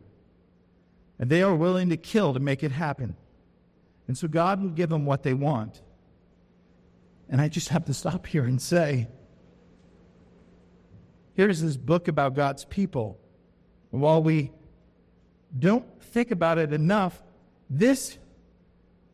and 1.18 1.30
they 1.30 1.42
are 1.42 1.56
willing 1.56 1.90
to 1.90 1.98
kill 1.98 2.34
to 2.34 2.40
make 2.40 2.64
it 2.64 2.72
happen. 2.72 3.16
And 4.08 4.18
so 4.18 4.28
God 4.28 4.62
will 4.62 4.70
give 4.70 4.90
them 4.90 5.06
what 5.06 5.24
they 5.24 5.34
want. 5.34 5.82
And 7.30 7.40
I 7.40 7.48
just 7.48 7.70
have 7.70 7.86
to 7.86 7.94
stop 7.94 8.26
here 8.26 8.44
and 8.44 8.62
say 8.62 9.08
here's 11.36 11.62
this 11.62 11.78
book 11.78 12.08
about 12.08 12.34
God's 12.34 12.66
people. 12.66 13.20
While 13.92 14.22
we 14.24 14.52
don't 15.58 15.86
think 16.02 16.32
about 16.32 16.58
it 16.58 16.74
enough, 16.74 17.22
this 17.70 18.18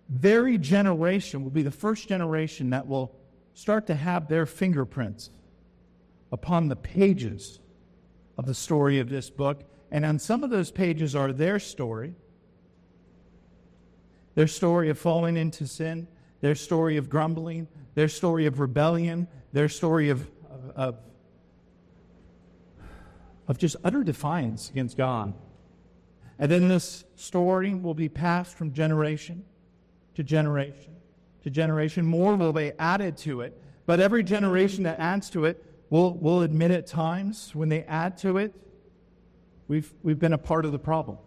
very 0.10 0.58
generation 0.58 1.44
will 1.44 1.52
be 1.52 1.62
the 1.62 1.72
first 1.72 2.08
generation 2.08 2.70
that 2.72 2.88
will 2.88 3.16
start 3.54 3.88
to 3.88 3.96
have 3.96 4.28
their 4.28 4.46
fingerprints 4.46 5.30
upon 6.32 6.68
the 6.68 6.76
pages 6.76 7.60
of 8.38 8.46
the 8.46 8.54
story 8.54 9.00
of 9.00 9.10
this 9.10 9.30
book. 9.30 9.64
And 9.92 10.06
on 10.06 10.20
some 10.20 10.44
of 10.44 10.50
those 10.50 10.72
pages 10.72 11.16
are 11.16 11.32
their 11.32 11.60
story 11.60 12.16
their 14.36 14.48
story 14.48 14.90
of 14.90 15.00
falling 15.00 15.38
into 15.38 15.66
sin, 15.66 16.08
their 16.42 16.56
story 16.56 16.98
of 16.98 17.10
grumbling, 17.10 17.68
their 17.96 18.08
story 18.08 18.46
of 18.46 18.60
rebellion, 18.60 19.28
their 19.54 19.70
story 19.70 20.10
of, 20.10 20.30
of, 20.76 20.98
of, 23.48 23.58
just 23.58 23.76
utter 23.84 24.04
defiance 24.04 24.70
against 24.70 24.98
God. 24.98 25.34
And 26.38 26.52
then 26.52 26.68
this 26.68 27.06
story 27.16 27.74
will 27.74 27.94
be 27.94 28.10
passed 28.10 28.58
from 28.58 28.74
generation 28.74 29.46
to 30.16 30.24
generation 30.24 30.96
to 31.46 31.52
generation. 31.52 32.06
More 32.06 32.36
will 32.36 32.52
be 32.52 32.74
added 32.80 33.18
to 33.18 33.42
it. 33.42 33.62
But 33.86 34.00
every 34.00 34.24
generation 34.24 34.84
that 34.84 35.00
adds 35.00 35.30
to 35.30 35.46
it 35.46 35.64
will 35.92 36.16
will 36.16 36.42
admit 36.42 36.72
at 36.72 36.88
times 36.88 37.52
when 37.54 37.70
they 37.70 37.84
add 37.84 38.18
to 38.18 38.38
it, 38.38 38.54
we've, 39.68 39.94
we've 40.02 40.18
been 40.18 40.34
a 40.34 40.40
part 40.40 40.66
of 40.66 40.72
the 40.72 40.80
problem. 40.80 41.20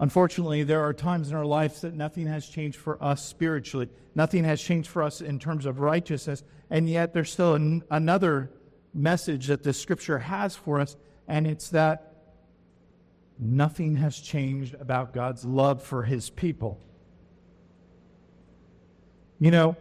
Unfortunately, 0.00 0.62
there 0.62 0.80
are 0.80 0.92
times 0.92 1.30
in 1.30 1.36
our 1.36 1.44
lives 1.44 1.80
that 1.80 1.94
nothing 1.94 2.26
has 2.26 2.48
changed 2.48 2.78
for 2.78 3.02
us 3.02 3.24
spiritually. 3.24 3.88
Nothing 4.14 4.44
has 4.44 4.62
changed 4.62 4.88
for 4.88 5.02
us 5.02 5.20
in 5.20 5.38
terms 5.38 5.66
of 5.66 5.80
righteousness. 5.80 6.44
And 6.70 6.88
yet, 6.88 7.12
there's 7.12 7.32
still 7.32 7.54
an, 7.54 7.82
another 7.90 8.50
message 8.94 9.48
that 9.48 9.62
the 9.62 9.72
scripture 9.72 10.18
has 10.18 10.54
for 10.54 10.80
us, 10.80 10.96
and 11.26 11.46
it's 11.46 11.70
that 11.70 12.12
nothing 13.38 13.96
has 13.96 14.18
changed 14.18 14.74
about 14.74 15.12
God's 15.12 15.44
love 15.44 15.82
for 15.82 16.04
his 16.04 16.30
people. 16.30 16.80
You 19.40 19.50
know, 19.50 19.76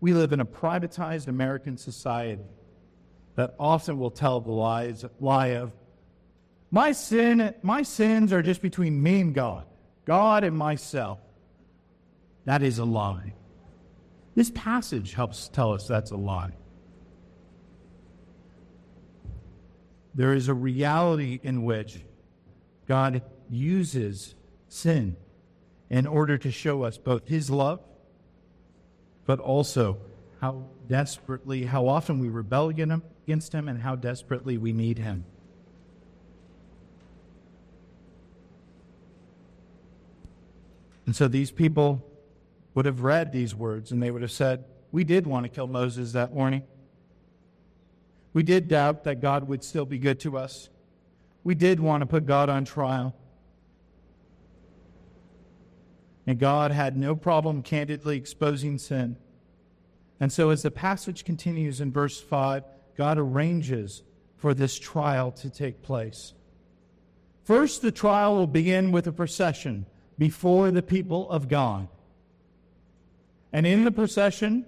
we 0.00 0.12
live 0.12 0.32
in 0.32 0.40
a 0.40 0.46
privatized 0.46 1.28
American 1.28 1.76
society 1.76 2.42
that 3.34 3.54
often 3.58 3.98
will 3.98 4.10
tell 4.10 4.40
the 4.40 4.52
lies, 4.52 5.04
lie 5.20 5.48
of, 5.48 5.72
my 6.70 6.92
sin, 6.92 7.54
my 7.62 7.82
sins 7.82 8.32
are 8.32 8.42
just 8.42 8.62
between 8.62 9.02
me 9.02 9.20
and 9.20 9.34
God, 9.34 9.66
God 10.04 10.44
and 10.44 10.56
myself. 10.56 11.20
That 12.44 12.62
is 12.62 12.78
a 12.78 12.84
lie. 12.84 13.34
This 14.34 14.50
passage 14.50 15.14
helps 15.14 15.48
tell 15.48 15.72
us 15.72 15.88
that's 15.88 16.10
a 16.10 16.16
lie. 16.16 16.52
There 20.14 20.32
is 20.32 20.48
a 20.48 20.54
reality 20.54 21.40
in 21.42 21.64
which 21.64 22.04
God 22.86 23.22
uses 23.50 24.34
sin 24.68 25.16
in 25.90 26.06
order 26.06 26.38
to 26.38 26.50
show 26.50 26.82
us 26.82 26.98
both 26.98 27.28
His 27.28 27.50
love, 27.50 27.80
but 29.24 29.40
also 29.40 29.98
how 30.40 30.64
desperately, 30.88 31.64
how 31.64 31.88
often 31.88 32.18
we 32.18 32.28
rebel 32.28 32.68
against 32.68 33.52
Him, 33.52 33.68
and 33.68 33.80
how 33.80 33.96
desperately 33.96 34.56
we 34.56 34.72
need 34.72 34.98
Him. 34.98 35.24
And 41.06 41.14
so 41.14 41.28
these 41.28 41.50
people 41.50 42.04
would 42.74 42.84
have 42.84 43.00
read 43.00 43.32
these 43.32 43.54
words 43.54 43.92
and 43.92 44.02
they 44.02 44.10
would 44.10 44.22
have 44.22 44.32
said, 44.32 44.64
We 44.92 45.04
did 45.04 45.26
want 45.26 45.44
to 45.44 45.48
kill 45.48 45.68
Moses 45.68 46.12
that 46.12 46.34
morning. 46.34 46.62
We 48.32 48.42
did 48.42 48.68
doubt 48.68 49.04
that 49.04 49.22
God 49.22 49.48
would 49.48 49.64
still 49.64 49.86
be 49.86 49.98
good 49.98 50.20
to 50.20 50.36
us. 50.36 50.68
We 51.42 51.54
did 51.54 51.80
want 51.80 52.02
to 52.02 52.06
put 52.06 52.26
God 52.26 52.50
on 52.50 52.66
trial. 52.66 53.16
And 56.26 56.38
God 56.38 56.72
had 56.72 56.96
no 56.96 57.14
problem 57.14 57.62
candidly 57.62 58.16
exposing 58.16 58.78
sin. 58.78 59.16
And 60.18 60.32
so, 60.32 60.50
as 60.50 60.62
the 60.62 60.70
passage 60.70 61.24
continues 61.24 61.80
in 61.80 61.92
verse 61.92 62.20
5, 62.20 62.64
God 62.96 63.16
arranges 63.16 64.02
for 64.36 64.52
this 64.52 64.78
trial 64.78 65.30
to 65.32 65.48
take 65.48 65.82
place. 65.82 66.34
First, 67.44 67.80
the 67.80 67.92
trial 67.92 68.34
will 68.34 68.46
begin 68.46 68.92
with 68.92 69.06
a 69.06 69.12
procession 69.12 69.86
before 70.18 70.70
the 70.70 70.82
people 70.82 71.30
of 71.30 71.48
God. 71.48 71.88
And 73.52 73.66
in 73.66 73.84
the 73.84 73.90
procession, 73.90 74.66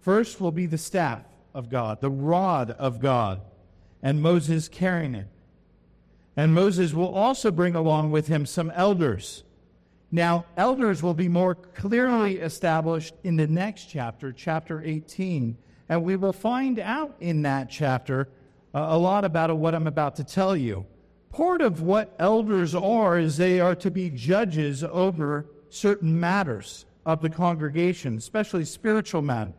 first 0.00 0.40
will 0.40 0.52
be 0.52 0.66
the 0.66 0.78
staff 0.78 1.24
of 1.54 1.68
God, 1.70 2.00
the 2.00 2.10
rod 2.10 2.70
of 2.72 3.00
God, 3.00 3.40
and 4.02 4.22
Moses 4.22 4.68
carrying 4.68 5.14
it. 5.14 5.28
And 6.36 6.54
Moses 6.54 6.92
will 6.92 7.14
also 7.14 7.50
bring 7.50 7.74
along 7.74 8.10
with 8.10 8.28
him 8.28 8.44
some 8.44 8.70
elders. 8.74 9.42
Now, 10.12 10.44
elders 10.56 11.02
will 11.02 11.14
be 11.14 11.28
more 11.28 11.54
clearly 11.54 12.38
established 12.38 13.14
in 13.24 13.36
the 13.36 13.46
next 13.46 13.86
chapter, 13.86 14.32
chapter 14.32 14.82
18. 14.82 15.56
And 15.88 16.04
we 16.04 16.16
will 16.16 16.32
find 16.32 16.78
out 16.78 17.16
in 17.20 17.42
that 17.42 17.70
chapter 17.70 18.28
uh, 18.74 18.86
a 18.88 18.98
lot 18.98 19.24
about 19.24 19.56
what 19.56 19.74
I'm 19.74 19.86
about 19.86 20.16
to 20.16 20.24
tell 20.24 20.56
you. 20.56 20.86
Part 21.36 21.60
of 21.60 21.82
what 21.82 22.14
elders 22.18 22.74
are 22.74 23.18
is 23.18 23.36
they 23.36 23.60
are 23.60 23.74
to 23.74 23.90
be 23.90 24.08
judges 24.08 24.82
over 24.82 25.44
certain 25.68 26.18
matters 26.18 26.86
of 27.04 27.20
the 27.20 27.28
congregation, 27.28 28.16
especially 28.16 28.64
spiritual 28.64 29.20
matters. 29.20 29.52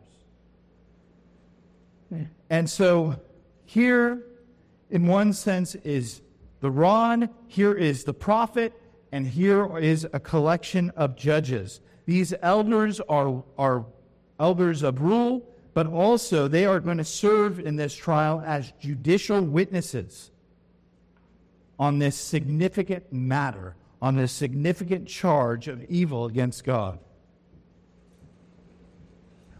And 2.49 2.67
so 2.67 3.21
here, 3.65 4.23
in 4.89 5.05
one 5.05 5.33
sense, 5.33 5.75
is 5.75 6.21
the 6.61 6.71
rod, 6.71 7.29
here 7.45 7.73
is 7.73 8.05
the 8.05 8.13
prophet, 8.13 8.73
and 9.11 9.27
here 9.27 9.77
is 9.77 10.07
a 10.13 10.19
collection 10.19 10.89
of 10.95 11.15
judges. 11.15 11.79
These 12.07 12.33
elders 12.41 12.99
are, 13.01 13.43
are 13.55 13.85
elders 14.39 14.81
of 14.81 14.99
rule, 14.99 15.47
but 15.75 15.85
also 15.85 16.47
they 16.47 16.65
are 16.65 16.79
going 16.79 16.97
to 16.97 17.05
serve 17.05 17.59
in 17.59 17.75
this 17.75 17.93
trial 17.93 18.41
as 18.43 18.73
judicial 18.79 19.41
witnesses 19.41 20.31
on 21.79 21.99
this 21.99 22.15
significant 22.15 23.11
matter, 23.11 23.75
on 24.01 24.15
this 24.15 24.31
significant 24.31 25.07
charge 25.07 25.67
of 25.67 25.83
evil 25.85 26.25
against 26.25 26.63
God. 26.63 26.99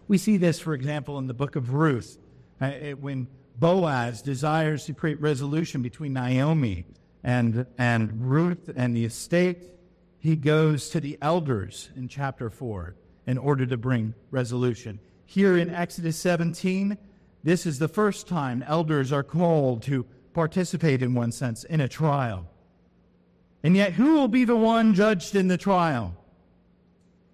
We 0.08 0.18
see 0.18 0.38
this, 0.38 0.60
for 0.60 0.74
example, 0.74 1.18
in 1.18 1.28
the 1.28 1.34
book 1.34 1.56
of 1.56 1.74
Ruth, 1.74 2.18
uh, 2.62 2.72
when 3.00 3.28
Boaz 3.60 4.22
desires 4.22 4.86
to 4.86 4.94
create 4.94 5.20
resolution 5.20 5.82
between 5.82 6.14
Naomi 6.14 6.86
and, 7.24 7.66
and 7.78 8.30
Ruth 8.30 8.70
and 8.76 8.96
the 8.96 9.06
estate. 9.06 9.70
He 10.20 10.36
goes 10.36 10.90
to 10.90 11.00
the 11.00 11.18
elders 11.22 11.90
in 11.96 12.08
chapter 12.08 12.50
4 12.50 12.96
in 13.26 13.38
order 13.38 13.66
to 13.66 13.78
bring 13.78 14.14
resolution. 14.32 15.00
Here 15.26 15.58
in 15.58 15.74
Exodus 15.74 16.18
17, 16.18 16.98
this 17.44 17.66
is 17.66 17.80
the 17.80 17.88
first 17.88 18.28
time 18.28 18.64
elders 18.68 19.12
are 19.12 19.24
called 19.24 19.84
to 19.84 20.06
participate, 20.38 21.02
in 21.02 21.16
one 21.16 21.32
sense, 21.32 21.64
in 21.64 21.82
a 21.82 21.88
trial. 21.88 22.48
And 23.64 23.76
yet, 23.76 23.94
who 23.94 24.14
will 24.14 24.28
be 24.28 24.46
the 24.46 24.56
one 24.56 24.94
judged 24.94 25.36
in 25.36 25.48
the 25.48 25.58
trial? 25.58 26.16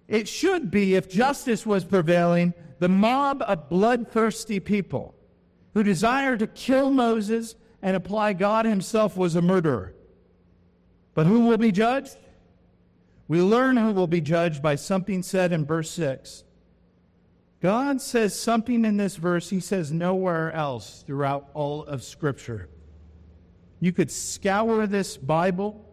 It 0.08 0.26
should 0.26 0.70
be, 0.70 0.94
if 0.94 1.10
justice 1.10 1.66
was 1.66 1.84
prevailing, 1.84 2.54
the 2.78 2.88
mob 2.88 3.42
of 3.46 3.68
bloodthirsty 3.68 4.58
people 4.58 5.14
who 5.74 5.82
desire 5.82 6.38
to 6.38 6.46
kill 6.46 6.90
Moses 6.90 7.56
and 7.82 7.94
apply 7.94 8.32
God 8.32 8.64
himself 8.64 9.18
was 9.18 9.36
a 9.36 9.42
murderer. 9.42 9.92
But 11.12 11.26
who 11.26 11.40
will 11.40 11.58
be 11.58 11.72
judged? 11.72 12.16
We 13.28 13.42
learn 13.42 13.76
who 13.76 13.92
will 13.92 14.06
be 14.06 14.22
judged 14.22 14.62
by 14.62 14.76
something 14.76 15.22
said 15.22 15.52
in 15.52 15.66
verse 15.66 15.90
6. 15.90 16.42
God 17.60 18.00
says 18.00 18.38
something 18.38 18.86
in 18.86 18.96
this 18.96 19.16
verse 19.16 19.50
he 19.50 19.60
says 19.60 19.92
nowhere 19.92 20.52
else 20.52 21.04
throughout 21.06 21.50
all 21.52 21.84
of 21.84 22.02
Scripture. 22.02 22.70
You 23.84 23.92
could 23.92 24.10
scour 24.10 24.86
this 24.86 25.18
Bible 25.18 25.84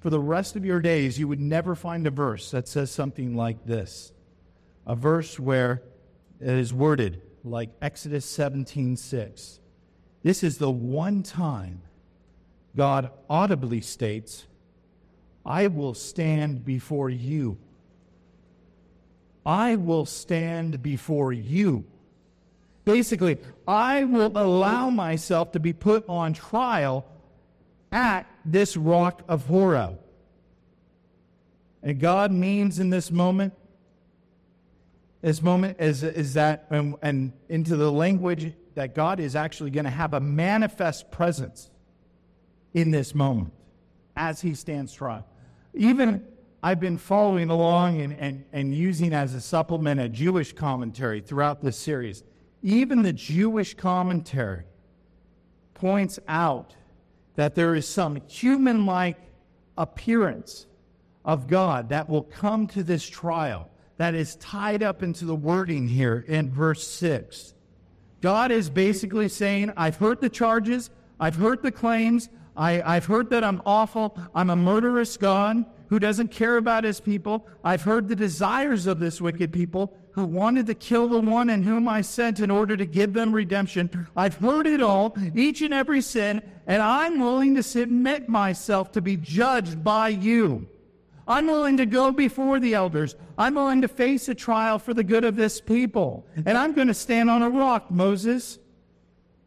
for 0.00 0.10
the 0.10 0.20
rest 0.20 0.54
of 0.54 0.66
your 0.66 0.80
days, 0.80 1.18
you 1.18 1.26
would 1.26 1.40
never 1.40 1.74
find 1.74 2.06
a 2.06 2.10
verse 2.10 2.50
that 2.50 2.68
says 2.68 2.90
something 2.90 3.34
like 3.34 3.64
this. 3.64 4.12
A 4.86 4.94
verse 4.94 5.40
where 5.40 5.82
it 6.42 6.50
is 6.50 6.74
worded 6.74 7.22
like 7.42 7.70
Exodus 7.80 8.26
17 8.26 8.98
6. 8.98 9.60
This 10.22 10.42
is 10.44 10.58
the 10.58 10.70
one 10.70 11.22
time 11.22 11.80
God 12.76 13.10
audibly 13.30 13.80
states, 13.80 14.44
I 15.42 15.68
will 15.68 15.94
stand 15.94 16.66
before 16.66 17.08
you. 17.08 17.56
I 19.46 19.76
will 19.76 20.04
stand 20.04 20.82
before 20.82 21.32
you. 21.32 21.86
Basically, 22.86 23.36
I 23.68 24.04
will 24.04 24.32
allow 24.34 24.88
myself 24.88 25.52
to 25.52 25.60
be 25.60 25.74
put 25.74 26.08
on 26.08 26.32
trial 26.32 27.04
at 27.92 28.26
this 28.46 28.78
rock 28.78 29.22
of 29.28 29.44
Horeb. 29.46 29.98
And 31.82 32.00
God 32.00 32.32
means 32.32 32.78
in 32.78 32.88
this 32.88 33.10
moment 33.10 33.52
this 35.26 35.42
moment 35.42 35.78
is, 35.80 36.04
is 36.04 36.34
that, 36.34 36.66
and, 36.70 36.94
and 37.02 37.32
into 37.48 37.74
the 37.74 37.90
language 37.90 38.52
that 38.76 38.94
God 38.94 39.18
is 39.18 39.34
actually 39.34 39.70
going 39.70 39.84
to 39.84 39.90
have 39.90 40.14
a 40.14 40.20
manifest 40.20 41.10
presence 41.10 41.68
in 42.74 42.92
this 42.92 43.12
moment 43.12 43.52
as 44.14 44.40
he 44.40 44.54
stands 44.54 44.92
trial. 44.92 45.26
Even 45.74 46.24
I've 46.62 46.78
been 46.78 46.96
following 46.96 47.50
along 47.50 48.00
and, 48.02 48.12
and, 48.20 48.44
and 48.52 48.72
using 48.72 49.12
as 49.12 49.34
a 49.34 49.40
supplement 49.40 49.98
a 50.00 50.08
Jewish 50.08 50.52
commentary 50.52 51.20
throughout 51.20 51.60
this 51.60 51.76
series. 51.76 52.22
Even 52.66 53.02
the 53.02 53.12
Jewish 53.12 53.74
commentary 53.74 54.64
points 55.74 56.18
out 56.26 56.74
that 57.36 57.54
there 57.54 57.76
is 57.76 57.86
some 57.86 58.20
human 58.26 58.86
like 58.86 59.18
appearance 59.78 60.66
of 61.24 61.46
God 61.46 61.90
that 61.90 62.08
will 62.08 62.24
come 62.24 62.66
to 62.66 62.82
this 62.82 63.08
trial 63.08 63.70
that 63.98 64.16
is 64.16 64.34
tied 64.36 64.82
up 64.82 65.04
into 65.04 65.24
the 65.24 65.34
wording 65.36 65.86
here 65.86 66.24
in 66.26 66.50
verse 66.50 66.84
6. 66.88 67.54
God 68.20 68.50
is 68.50 68.68
basically 68.68 69.28
saying, 69.28 69.72
I've 69.76 69.98
heard 69.98 70.20
the 70.20 70.28
charges, 70.28 70.90
I've 71.20 71.36
heard 71.36 71.62
the 71.62 71.70
claims, 71.70 72.30
I, 72.56 72.82
I've 72.82 73.06
heard 73.06 73.30
that 73.30 73.44
I'm 73.44 73.62
awful, 73.64 74.18
I'm 74.34 74.50
a 74.50 74.56
murderous 74.56 75.16
God 75.16 75.64
who 75.86 76.00
doesn't 76.00 76.32
care 76.32 76.56
about 76.56 76.82
his 76.82 76.98
people. 76.98 77.46
I've 77.62 77.82
heard 77.82 78.08
the 78.08 78.16
desires 78.16 78.88
of 78.88 78.98
this 78.98 79.20
wicked 79.20 79.52
people 79.52 79.96
who 80.16 80.24
wanted 80.24 80.66
to 80.66 80.74
kill 80.74 81.08
the 81.08 81.20
one 81.20 81.50
in 81.50 81.62
whom 81.62 81.86
I 81.86 82.00
sent 82.00 82.40
in 82.40 82.50
order 82.50 82.74
to 82.74 82.86
give 82.86 83.12
them 83.12 83.34
redemption. 83.34 84.08
I've 84.16 84.36
heard 84.36 84.66
it 84.66 84.80
all, 84.80 85.14
each 85.34 85.60
and 85.60 85.74
every 85.74 86.00
sin, 86.00 86.40
and 86.66 86.82
I'm 86.82 87.20
willing 87.20 87.54
to 87.54 87.62
submit 87.62 88.26
myself 88.26 88.92
to 88.92 89.02
be 89.02 89.18
judged 89.18 89.84
by 89.84 90.08
you. 90.08 90.66
I'm 91.28 91.46
willing 91.46 91.76
to 91.76 91.84
go 91.84 92.12
before 92.12 92.58
the 92.58 92.72
elders. 92.72 93.14
I'm 93.36 93.56
willing 93.56 93.82
to 93.82 93.88
face 93.88 94.26
a 94.30 94.34
trial 94.34 94.78
for 94.78 94.94
the 94.94 95.04
good 95.04 95.24
of 95.24 95.36
this 95.36 95.60
people. 95.60 96.26
And 96.34 96.56
I'm 96.56 96.72
going 96.72 96.88
to 96.88 96.94
stand 96.94 97.28
on 97.28 97.42
a 97.42 97.50
rock, 97.50 97.90
Moses. 97.90 98.58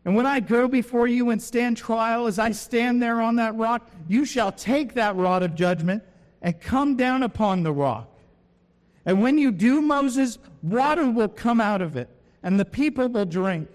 And 0.05 0.15
when 0.15 0.27
I 0.27 0.39
go 0.39 0.67
before 0.67 1.07
you 1.07 1.31
and 1.31 1.41
stand 1.41 1.77
trial, 1.77 2.27
as 2.27 2.37
I 2.37 2.51
stand 2.51 3.01
there 3.01 3.21
on 3.21 3.37
that 3.37 3.55
rock, 3.55 3.89
you 4.07 4.23
shall 4.23 4.51
take 4.51 4.93
that 4.93 5.15
rod 5.15 5.41
of 5.41 5.55
judgment 5.55 6.03
and 6.43 6.61
come 6.61 6.95
down 6.95 7.23
upon 7.23 7.63
the 7.63 7.73
rock. 7.73 8.18
And 9.09 9.23
when 9.23 9.39
you 9.39 9.51
do, 9.51 9.81
Moses, 9.81 10.37
water 10.61 11.09
will 11.09 11.29
come 11.29 11.59
out 11.59 11.81
of 11.81 11.97
it, 11.97 12.09
and 12.43 12.59
the 12.59 12.63
people 12.63 13.07
will 13.07 13.25
drink. 13.25 13.67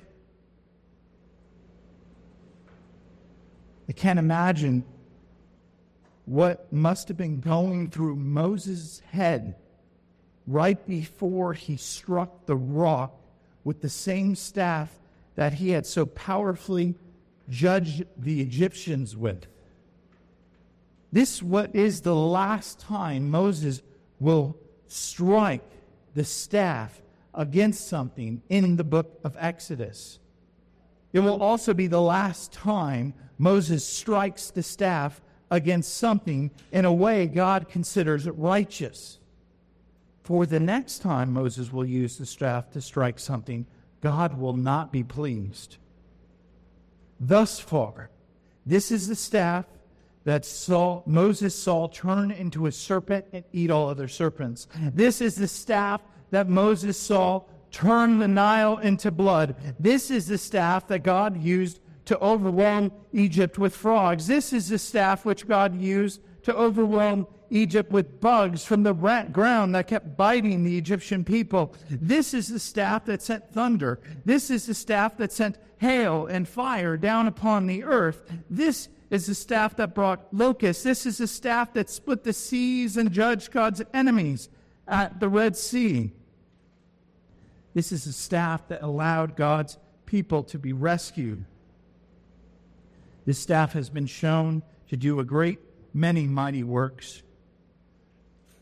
I 3.89 3.93
can't 3.95 4.21
imagine 4.21 4.85
what 6.25 6.73
must 6.73 7.09
have 7.09 7.17
been 7.17 7.41
going 7.41 7.91
through 7.91 8.15
Moses' 8.15 9.03
head 9.11 9.57
right 10.47 10.87
before 10.87 11.53
he 11.53 11.77
struck 11.77 12.47
the 12.47 12.55
rock 12.55 13.21
with 13.65 13.81
the 13.81 13.89
same 13.89 14.37
staff 14.37 15.01
that 15.35 15.55
he 15.55 15.71
had 15.71 15.85
so 15.85 16.07
powerfully 16.07 16.95
judged 17.49 18.05
the 18.17 18.41
Egyptians 18.41 19.17
with. 19.17 19.49
This 21.11 21.43
what 21.43 21.75
is 21.75 22.03
the 22.03 22.15
last 22.15 22.79
time 22.79 23.33
Moses 23.33 23.83
will 24.21 24.57
strike 24.87 25.63
the 26.15 26.25
staff 26.25 27.03
against 27.35 27.89
something 27.89 28.43
in 28.49 28.77
the 28.77 28.85
book 28.85 29.19
of 29.25 29.37
Exodus. 29.39 30.19
It 31.13 31.21
will 31.21 31.43
also 31.43 31.75
be 31.75 31.87
the 31.87 32.01
last 32.01 32.53
time 32.53 33.15
Moses 33.39 33.87
strikes 33.87 34.51
the 34.51 34.63
staff 34.63 35.21
against 35.51 35.97
something 35.97 36.51
in 36.73 36.85
a 36.85 36.93
way 36.93 37.27
God 37.27 37.69
considers 37.69 38.29
righteous. 38.29 39.19
For 40.23 40.47
the 40.47 40.61
next 40.61 41.01
time 41.01 41.33
Moses 41.33 41.73
will 41.73 41.85
use 41.85 42.17
the 42.17 42.27
staff 42.27 42.71
to 42.71 42.81
strike 42.81 43.19
something, 43.19 43.67
God 44.01 44.39
will 44.39 44.57
not 44.57 44.91
be 44.91 45.05
pleased. 45.05 45.77
Thus 47.21 47.61
far, 47.61 48.11
this 48.67 48.91
is 48.91 49.09
the 49.09 49.15
staff 49.15 49.67
that 50.25 50.45
Saul, 50.45 51.03
Moses 51.07 51.55
saw 51.55 51.89
turn 51.89 52.31
into 52.31 52.67
a 52.67 52.73
serpent 52.73 53.27
and 53.33 53.45
eat 53.53 53.71
all 53.71 53.89
other 53.89 54.09
serpents. 54.09 54.67
This 54.93 55.21
is 55.21 55.35
the 55.35 55.49
staff 55.49 56.01
that 56.31 56.49
Moses 56.49 56.99
saw 56.99 57.43
turn 57.71 58.19
the 58.19 58.29
Nile 58.29 58.79
into 58.79 59.11
blood. 59.11 59.55
This 59.79 60.11
is 60.11 60.27
the 60.27 60.39
staff 60.39 60.87
that 60.89 61.03
God 61.03 61.43
used 61.43 61.81
to 62.07 62.19
overwhelm 62.21 62.93
Egypt 63.13 63.59
with 63.59 63.75
frogs. 63.75 64.27
This 64.27 64.53
is 64.53 64.69
the 64.69 64.79
staff 64.79 65.25
which 65.25 65.49
God 65.49 65.81
used 65.81 66.21
to 66.45 66.55
overwhelm 66.55 67.27
Egypt 67.51 67.91
with 67.93 68.21
bugs 68.21 68.65
from 68.65 68.83
the 68.83 68.93
ground 68.93 69.75
that 69.75 69.87
kept 69.87 70.17
biting 70.17 70.65
the 70.65 70.77
Egyptian 70.77 71.25
people. 71.25 71.75
This 71.91 72.35
is 72.35 72.49
the 72.49 72.59
staff 72.59 73.05
that 73.07 73.23
sent 73.23 73.53
thunder. 73.53 74.01
This 74.25 74.51
is 74.51 74.67
the 74.67 74.75
staff 74.75 75.17
that 75.19 75.33
sent 75.33 75.59
hail 75.79 76.27
and 76.27 76.49
fire 76.49 76.97
down 76.97 77.27
upon 77.27 77.67
the 77.67 77.85
earth. 77.85 78.23
This 78.51 78.89
is 79.11 79.27
the 79.27 79.35
staff 79.35 79.77
that 79.77 79.95
brought 79.95 80.33
locusts. 80.33 80.83
This 80.83 81.07
is 81.07 81.19
the 81.19 81.27
staff 81.27 81.73
that 81.75 81.91
split 81.91 82.25
the 82.25 82.33
seas 82.33 82.97
and 82.97 83.13
judged 83.13 83.51
God's 83.51 83.83
enemies 83.93 84.49
at 84.89 85.21
the 85.21 85.29
Red 85.29 85.57
Sea. 85.57 86.13
This 87.75 87.93
is 87.93 88.05
the 88.05 88.13
staff 88.13 88.69
that 88.69 88.83
allowed 88.83 89.37
God's 89.37 89.79
people 90.07 90.43
to 90.45 90.59
be 90.59 90.73
rescued. 90.73 91.45
This 93.27 93.39
staff 93.39 93.73
has 93.73 93.91
been 93.91 94.07
shown 94.07 94.63
to 94.89 94.97
do 94.97 95.19
a 95.19 95.25
great 95.25 95.59
many 95.93 96.27
mighty 96.27 96.63
works, 96.63 97.23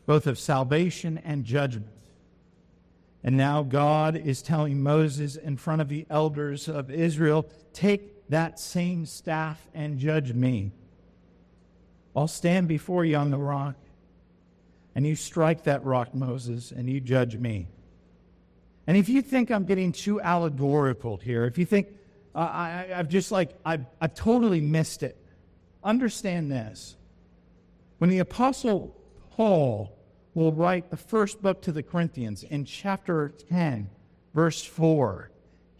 both 0.05 0.25
of 0.25 0.39
salvation 0.39 1.19
and 1.23 1.43
judgment. 1.43 1.87
And 3.23 3.37
now 3.37 3.63
God 3.63 4.17
is 4.17 4.41
telling 4.41 4.81
Moses 4.81 5.35
in 5.35 5.57
front 5.57 5.81
of 5.81 5.89
the 5.89 6.05
elders 6.09 6.67
of 6.67 6.91
Israel, 6.91 7.47
Take 7.71 8.12
that 8.33 8.59
same 8.59 9.05
staff 9.05 9.65
and 9.73 9.97
judge 9.97 10.33
me. 10.33 10.71
I'll 12.15 12.27
stand 12.27 12.67
before 12.67 13.05
you 13.05 13.15
on 13.15 13.31
the 13.31 13.37
rock, 13.37 13.75
and 14.95 15.05
you 15.05 15.15
strike 15.15 15.63
that 15.63 15.83
rock, 15.83 16.13
Moses, 16.13 16.71
and 16.71 16.89
you 16.89 16.99
judge 16.99 17.37
me. 17.37 17.67
And 18.85 18.97
if 18.97 19.07
you 19.07 19.21
think 19.21 19.49
I'm 19.51 19.65
getting 19.65 19.91
too 19.91 20.19
allegorical 20.19 21.17
here, 21.17 21.45
if 21.45 21.57
you 21.57 21.65
think 21.65 21.87
uh, 22.35 22.39
I, 22.39 22.85
have 22.89 23.07
just 23.07 23.31
like, 23.31 23.51
I've, 23.65 23.85
I've 24.01 24.15
totally 24.15 24.61
missed 24.61 25.03
it, 25.03 25.17
understand 25.83 26.51
this. 26.51 26.95
When 27.99 28.09
the 28.09 28.19
Apostle 28.19 28.95
Paul 29.31 29.95
will 30.33 30.51
write 30.51 30.89
the 30.89 30.97
first 30.97 31.41
book 31.41 31.61
to 31.61 31.71
the 31.71 31.83
Corinthians 31.83 32.43
in 32.43 32.65
chapter 32.65 33.31
10, 33.49 33.89
verse 34.33 34.63
4, 34.63 35.29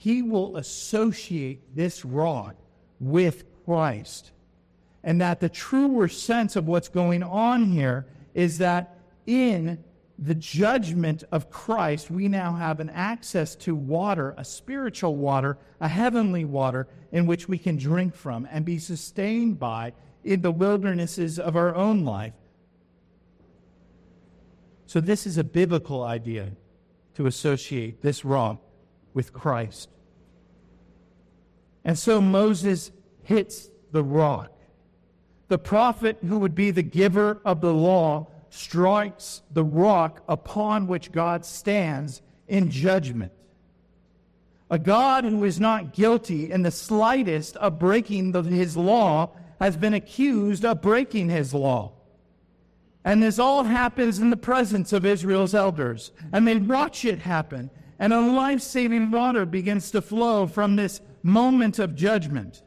he 0.04 0.22
will 0.22 0.58
associate 0.58 1.62
this 1.74 2.04
rod 2.04 2.58
with 3.00 3.46
Christ. 3.64 4.32
And 5.02 5.22
that 5.22 5.40
the 5.40 5.48
truer 5.48 6.10
sense 6.10 6.58
of 6.58 6.68
what's 6.68 6.90
going 6.90 7.24
on 7.24 7.72
here 7.72 8.06
is 8.34 8.58
that 8.58 8.98
in 9.26 9.82
the 10.20 10.36
judgment 10.36 11.24
of 11.32 11.50
Christ, 11.50 12.12
we 12.12 12.28
now 12.28 12.52
have 12.52 12.82
an 12.82 12.90
access 12.90 13.56
to 13.56 13.74
water, 13.74 14.36
a 14.38 14.44
spiritual 14.44 15.16
water, 15.16 15.58
a 15.80 15.88
heavenly 15.88 16.44
water, 16.44 16.90
in 17.14 17.26
which 17.26 17.48
we 17.48 17.58
can 17.58 17.78
drink 17.78 18.14
from 18.14 18.46
and 18.52 18.66
be 18.66 18.80
sustained 18.80 19.58
by 19.58 19.94
in 20.26 20.42
the 20.42 20.52
wildernesses 20.52 21.40
of 21.40 21.56
our 21.56 21.74
own 21.74 22.04
life. 22.04 22.34
So, 24.86 25.00
this 25.00 25.26
is 25.26 25.38
a 25.38 25.46
biblical 25.46 26.04
idea 26.04 26.52
to 27.16 27.26
associate 27.26 28.02
this 28.02 28.26
rock 28.26 28.60
with 29.14 29.34
Christ. 29.34 29.90
And 31.84 31.98
so 31.98 32.22
Moses 32.22 32.92
hits 33.24 33.70
the 33.92 34.04
rock. 34.04 34.52
The 35.50 35.58
prophet 35.58 36.18
who 36.26 36.40
would 36.40 36.56
be 36.56 36.72
the 36.72 36.84
giver 36.84 37.42
of 37.46 37.62
the 37.62 37.74
law 37.74 38.28
strikes 38.50 39.42
the 39.52 39.64
rock 39.64 40.24
upon 40.28 40.88
which 40.88 41.12
God 41.12 41.46
stands 41.46 42.22
in 42.48 42.70
judgment. 42.70 43.32
A 44.70 44.80
God 44.80 45.24
who 45.24 45.44
is 45.44 45.60
not 45.60 45.94
guilty 45.94 46.52
in 46.52 46.64
the 46.64 46.72
slightest 46.72 47.58
of 47.58 47.78
breaking 47.78 48.32
the, 48.32 48.42
his 48.44 48.78
law 48.78 49.32
has 49.60 49.78
been 49.78 49.94
accused 49.94 50.66
of 50.66 50.82
breaking 50.82 51.30
his 51.30 51.54
law. 51.54 51.92
And 53.06 53.22
this 53.22 53.38
all 53.38 53.64
happens 53.64 54.20
in 54.20 54.30
the 54.30 54.38
presence 54.38 54.94
of 54.94 55.06
Israel's 55.06 55.54
elders. 55.54 56.12
And 56.32 56.48
they 56.48 56.58
watch 56.58 57.06
it 57.06 57.20
happen. 57.20 57.70
And 58.04 58.12
a 58.12 58.20
life 58.20 58.60
saving 58.60 59.12
water 59.12 59.46
begins 59.46 59.90
to 59.92 60.02
flow 60.02 60.46
from 60.46 60.76
this 60.76 61.00
moment 61.24 61.80
of 61.80 61.96
judgment. 61.96 62.62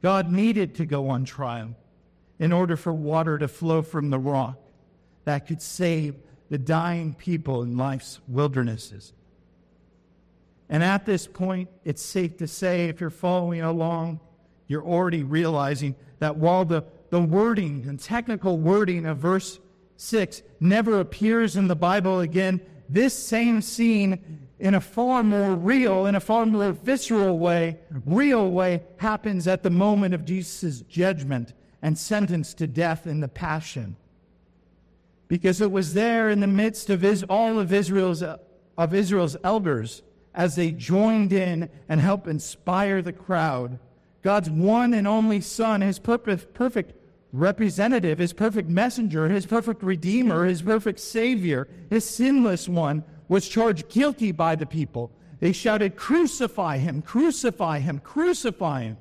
God 0.00 0.32
needed 0.32 0.74
to 0.76 0.86
go 0.86 1.10
on 1.10 1.26
trial 1.26 1.74
in 2.38 2.54
order 2.54 2.74
for 2.74 2.94
water 2.94 3.36
to 3.36 3.48
flow 3.48 3.82
from 3.82 4.08
the 4.08 4.18
rock 4.18 4.58
that 5.26 5.46
could 5.46 5.60
save 5.60 6.14
the 6.48 6.56
dying 6.56 7.12
people 7.12 7.64
in 7.64 7.76
life's 7.76 8.18
wildernesses. 8.28 9.12
And 10.70 10.82
at 10.82 11.04
this 11.04 11.26
point, 11.26 11.68
it's 11.84 12.00
safe 12.00 12.38
to 12.38 12.48
say, 12.48 12.86
if 12.86 12.98
you're 12.98 13.10
following 13.10 13.60
along, 13.60 14.20
you're 14.68 14.86
already 14.86 15.22
realizing 15.22 15.94
that 16.18 16.36
while 16.36 16.64
the, 16.64 16.82
the 17.10 17.20
wording 17.20 17.84
and 17.86 18.00
technical 18.00 18.56
wording 18.56 19.04
of 19.04 19.18
verse 19.18 19.60
6 19.98 20.40
never 20.60 20.98
appears 20.98 21.56
in 21.56 21.68
the 21.68 21.76
Bible 21.76 22.20
again, 22.20 22.62
this 22.88 23.14
same 23.14 23.60
scene, 23.60 24.45
in 24.58 24.74
a 24.74 24.80
far 24.80 25.22
more 25.22 25.54
real, 25.54 26.06
in 26.06 26.14
a 26.14 26.20
far 26.20 26.46
more 26.46 26.72
visceral 26.72 27.38
way, 27.38 27.78
real 28.04 28.50
way, 28.50 28.82
happens 28.98 29.46
at 29.46 29.62
the 29.62 29.70
moment 29.70 30.14
of 30.14 30.24
Jesus' 30.24 30.80
judgment 30.82 31.52
and 31.82 31.98
sentence 31.98 32.54
to 32.54 32.66
death 32.66 33.06
in 33.06 33.20
the 33.20 33.28
Passion 33.28 33.96
because 35.28 35.60
it 35.60 35.70
was 35.70 35.94
there 35.94 36.30
in 36.30 36.40
the 36.40 36.46
midst 36.46 36.90
of 36.90 37.02
his, 37.02 37.22
all 37.24 37.58
of 37.58 37.72
Israel's, 37.72 38.22
of 38.22 38.94
Israel's 38.94 39.36
elders 39.42 40.02
as 40.34 40.54
they 40.54 40.70
joined 40.70 41.32
in 41.32 41.68
and 41.88 42.00
helped 42.00 42.26
inspire 42.26 43.02
the 43.02 43.12
crowd. 43.12 43.78
God's 44.22 44.50
one 44.50 44.94
and 44.94 45.06
only 45.06 45.40
Son, 45.40 45.80
his 45.80 45.98
perfect, 45.98 46.54
perfect 46.54 46.92
representative, 47.32 48.18
his 48.18 48.32
perfect 48.32 48.68
messenger, 48.68 49.28
his 49.28 49.46
perfect 49.46 49.82
redeemer, 49.82 50.44
his 50.44 50.62
perfect 50.62 51.00
savior, 51.00 51.68
his 51.90 52.04
sinless 52.04 52.68
one, 52.68 53.04
was 53.28 53.48
charged 53.48 53.88
guilty 53.88 54.32
by 54.32 54.56
the 54.56 54.66
people. 54.66 55.10
They 55.40 55.52
shouted, 55.52 55.96
Crucify 55.96 56.78
him, 56.78 57.02
crucify 57.02 57.80
him, 57.80 57.98
crucify 58.00 58.82
him. 58.82 58.96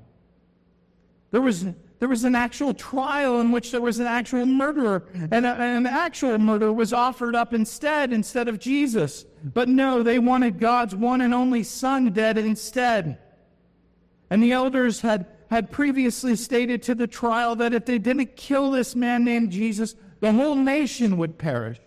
There 1.32 1.42
was 1.42 1.66
there 2.00 2.10
was 2.10 2.26
an 2.26 2.36
actual 2.36 2.74
trial 2.74 3.40
in 3.40 3.52
which 3.52 3.72
there 3.72 3.82
was 3.82 4.00
an 4.00 4.06
actual 4.06 4.46
murderer, 4.46 5.06
and 5.32 5.46
an 5.46 5.88
actual 5.88 6.38
murder 6.38 6.72
was 6.72 6.92
offered 6.92 7.36
up 7.36 7.54
instead, 7.54 8.12
instead 8.12 8.48
of 8.48 8.60
Jesus. 8.60 9.26
But 9.44 9.70
no, 9.70 10.04
they 10.04 10.20
wanted 10.20 10.60
God's 10.60 10.94
one 10.94 11.22
and 11.22 11.34
only 11.34 11.64
Son 11.64 12.12
dead 12.12 12.38
instead. 12.38 13.18
And 14.30 14.44
the 14.44 14.52
elders 14.52 15.02
had, 15.02 15.26
had 15.50 15.72
previously 15.72 16.36
stated 16.36 16.84
to 16.84 16.96
the 16.96 17.08
trial 17.08 17.56
that 17.56 17.74
if 17.74 17.86
they 17.86 17.98
didn't 17.98 18.36
kill 18.36 18.72
this 18.72 18.96
man 18.96 19.24
named 19.24 19.52
Jesus, 19.52 19.96
the 20.20 20.34
whole 20.34 20.56
nation 20.56 21.18
would 21.18 21.38
perish. 21.38 21.80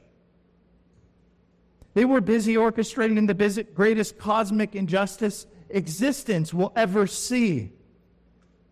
They 1.98 2.04
were 2.04 2.20
busy 2.20 2.54
orchestrating 2.54 3.26
the 3.26 3.64
greatest 3.74 4.18
cosmic 4.18 4.76
injustice 4.76 5.48
existence 5.68 6.54
will 6.54 6.72
ever 6.76 7.08
see. 7.08 7.72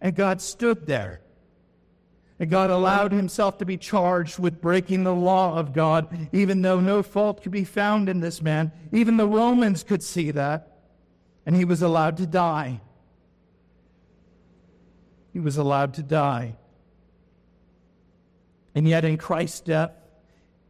And 0.01 0.15
God 0.15 0.41
stood 0.41 0.87
there 0.87 1.23
and 2.39 2.49
God 2.49 2.71
allowed 2.71 3.11
himself 3.11 3.59
to 3.59 3.65
be 3.65 3.79
charged 3.79 4.39
with 4.39 4.61
breaking 4.61 5.03
the 5.03 5.13
law 5.13 5.59
of 5.59 5.73
God, 5.73 6.29
even 6.31 6.63
though 6.63 6.79
no 6.79 7.03
fault 7.03 7.43
could 7.43 7.51
be 7.51 7.65
found 7.65 8.09
in 8.09 8.21
this 8.21 8.41
man. 8.41 8.71
Even 8.93 9.17
the 9.17 9.27
Romans 9.27 9.83
could 9.83 10.05
see 10.05 10.31
that. 10.31 10.79
And 11.45 11.57
he 11.57 11.65
was 11.65 11.83
allowed 11.83 12.19
to 12.19 12.29
die. 12.29 12.81
He 15.33 15.41
was 15.41 15.57
allowed 15.57 15.95
to 15.95 16.05
die. 16.05 16.55
And 18.77 18.87
yet, 18.87 19.05
in 19.05 19.19
Christ's 19.19 19.63
death, 19.63 19.91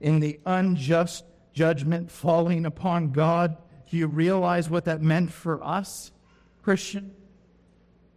in 0.01 0.21
the 0.21 0.41
unjust 0.47 1.27
judgment 1.57 2.11
falling 2.11 2.67
upon 2.67 3.11
God, 3.13 3.57
do 3.91 3.97
you 3.97 4.07
realize 4.07 4.69
what 4.69 4.85
that 4.85 5.01
meant 5.01 5.33
for 5.33 5.65
us, 5.65 6.13
Christian? 6.63 7.15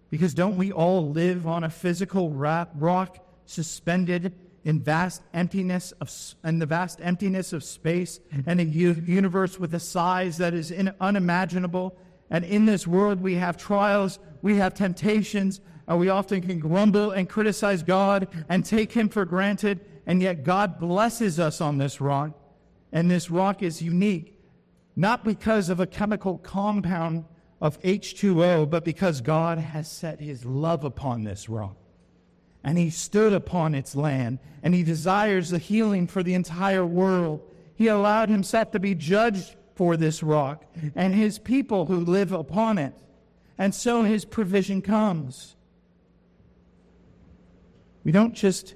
Because 0.09 0.33
don't 0.33 0.57
we 0.57 0.71
all 0.73 1.09
live 1.09 1.47
on 1.47 1.63
a 1.63 1.69
physical 1.69 2.29
rock 2.31 3.25
suspended 3.45 4.33
in 4.65 4.81
vast 4.81 5.23
emptiness 5.33 5.93
of 6.01 6.11
in 6.43 6.59
the 6.59 6.65
vast 6.65 6.99
emptiness 7.01 7.53
of 7.53 7.63
space 7.63 8.19
and 8.45 8.59
a 8.59 8.65
universe 8.65 9.57
with 9.57 9.73
a 9.73 9.79
size 9.79 10.37
that 10.37 10.53
is 10.53 10.69
in, 10.69 10.93
unimaginable? 10.99 11.95
And 12.29 12.43
in 12.43 12.65
this 12.65 12.85
world 12.85 13.21
we 13.21 13.35
have 13.35 13.55
trials 13.55 14.19
we 14.41 14.57
have 14.57 14.73
temptations 14.73 15.61
and 15.87 15.97
we 15.97 16.09
often 16.09 16.41
can 16.41 16.59
grumble 16.59 17.11
and 17.11 17.29
criticize 17.29 17.83
god 17.83 18.27
and 18.49 18.65
take 18.65 18.91
him 18.91 19.07
for 19.07 19.25
granted 19.25 19.79
and 20.05 20.21
yet 20.21 20.43
god 20.43 20.79
blesses 20.79 21.39
us 21.39 21.61
on 21.61 21.77
this 21.77 22.01
rock 22.01 22.38
and 22.91 23.09
this 23.09 23.29
rock 23.29 23.61
is 23.61 23.81
unique 23.81 24.35
not 24.95 25.23
because 25.23 25.69
of 25.69 25.79
a 25.79 25.87
chemical 25.87 26.37
compound 26.37 27.25
of 27.61 27.81
h2o 27.81 28.69
but 28.69 28.83
because 28.83 29.21
god 29.21 29.57
has 29.57 29.89
set 29.89 30.19
his 30.19 30.45
love 30.45 30.83
upon 30.83 31.23
this 31.23 31.49
rock 31.49 31.75
and 32.63 32.77
he 32.77 32.89
stood 32.89 33.33
upon 33.33 33.73
its 33.73 33.95
land, 33.95 34.39
and 34.63 34.73
he 34.75 34.83
desires 34.83 35.49
the 35.49 35.57
healing 35.57 36.07
for 36.07 36.23
the 36.23 36.33
entire 36.33 36.85
world. 36.85 37.41
He 37.75 37.87
allowed 37.87 38.29
himself 38.29 38.71
to 38.71 38.79
be 38.79 38.95
judged 38.95 39.55
for 39.75 39.95
this 39.95 40.21
rock 40.21 40.65
and 40.95 41.15
his 41.15 41.39
people 41.39 41.85
who 41.85 41.99
live 41.99 42.33
upon 42.33 42.77
it. 42.77 42.93
And 43.57 43.73
so 43.73 44.03
his 44.03 44.25
provision 44.25 44.81
comes. 44.81 45.55
We 48.03 48.11
don't 48.11 48.33
just 48.33 48.75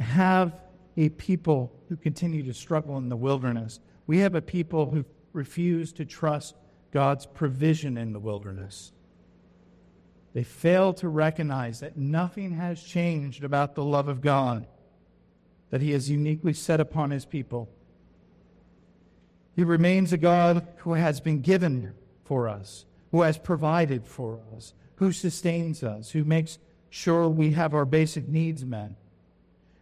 have 0.00 0.52
a 0.98 1.08
people 1.10 1.72
who 1.88 1.96
continue 1.96 2.42
to 2.42 2.52
struggle 2.52 2.98
in 2.98 3.08
the 3.08 3.16
wilderness. 3.16 3.78
We 4.08 4.18
have 4.18 4.34
a 4.34 4.42
people 4.42 4.90
who 4.90 5.04
refuse 5.32 5.92
to 5.92 6.04
trust 6.04 6.56
God's 6.90 7.24
provision 7.24 7.96
in 7.96 8.12
the 8.12 8.18
wilderness. 8.18 8.92
They 10.34 10.42
fail 10.42 10.92
to 10.94 11.08
recognize 11.08 11.80
that 11.80 11.96
nothing 11.96 12.50
has 12.56 12.82
changed 12.82 13.44
about 13.44 13.76
the 13.76 13.84
love 13.84 14.08
of 14.08 14.20
God 14.20 14.66
that 15.70 15.80
He 15.80 15.92
has 15.92 16.10
uniquely 16.10 16.52
set 16.52 16.80
upon 16.80 17.10
His 17.10 17.24
people. 17.24 17.68
He 19.54 19.62
remains 19.62 20.12
a 20.12 20.18
God 20.18 20.66
who 20.78 20.94
has 20.94 21.20
been 21.20 21.42
given 21.42 21.94
for 22.24 22.48
us, 22.48 22.86
who 23.12 23.22
has 23.22 23.38
provided 23.38 24.04
for 24.04 24.40
us, 24.56 24.74
who 24.96 25.12
sustains 25.12 25.84
us, 25.84 26.10
who 26.10 26.24
makes 26.24 26.58
sure 26.90 27.28
we 27.28 27.52
have 27.52 27.72
our 27.72 27.84
basic 27.84 28.26
needs 28.26 28.64
met. 28.64 28.92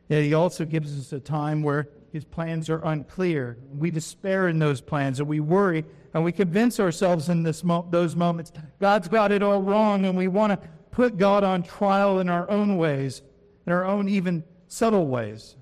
He 0.09 0.35
also 0.35 0.65
gives 0.65 0.99
us 0.99 1.13
a 1.13 1.21
time 1.21 1.63
where 1.63 1.89
His 2.13 2.25
plans 2.25 2.71
are 2.71 2.85
unclear. 2.85 3.59
We 3.77 3.91
despair 3.91 4.49
in 4.49 4.59
those 4.59 4.81
plans, 4.81 5.19
and 5.19 5.29
we 5.29 5.41
worry, 5.41 5.85
and 6.15 6.23
we 6.25 6.33
convince 6.33 6.79
ourselves 6.79 7.29
in 7.29 7.43
mo- 7.65 7.87
those 7.91 8.15
moments 8.15 8.53
God's 8.81 9.09
got 9.09 9.33
it 9.33 9.43
all 9.43 9.63
wrong, 9.63 10.05
and 10.05 10.17
we 10.17 10.29
want 10.29 10.53
to 10.53 10.69
put 10.93 11.19
God 11.19 11.45
on 11.45 11.63
trial 11.63 12.21
in 12.21 12.29
our 12.29 12.49
own 12.49 12.77
ways, 12.77 13.23
in 13.67 13.73
our 13.73 13.85
own 13.85 14.09
even 14.09 14.45
subtle 14.69 15.07
ways. 15.07 15.57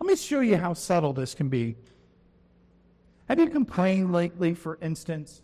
Let 0.00 0.08
me 0.08 0.16
show 0.16 0.40
you 0.40 0.56
how 0.56 0.74
subtle 0.74 1.12
this 1.12 1.34
can 1.34 1.48
be. 1.48 1.76
Have 3.28 3.38
you 3.38 3.48
complained 3.48 4.12
lately, 4.12 4.54
for 4.54 4.78
instance, 4.82 5.42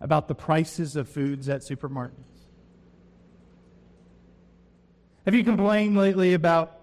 about 0.00 0.26
the 0.28 0.34
prices 0.34 0.96
of 0.96 1.08
foods 1.08 1.48
at 1.48 1.60
supermarkets? 1.60 2.12
Have 5.24 5.34
you 5.34 5.44
complained 5.44 5.96
lately 5.96 6.34
about 6.34 6.80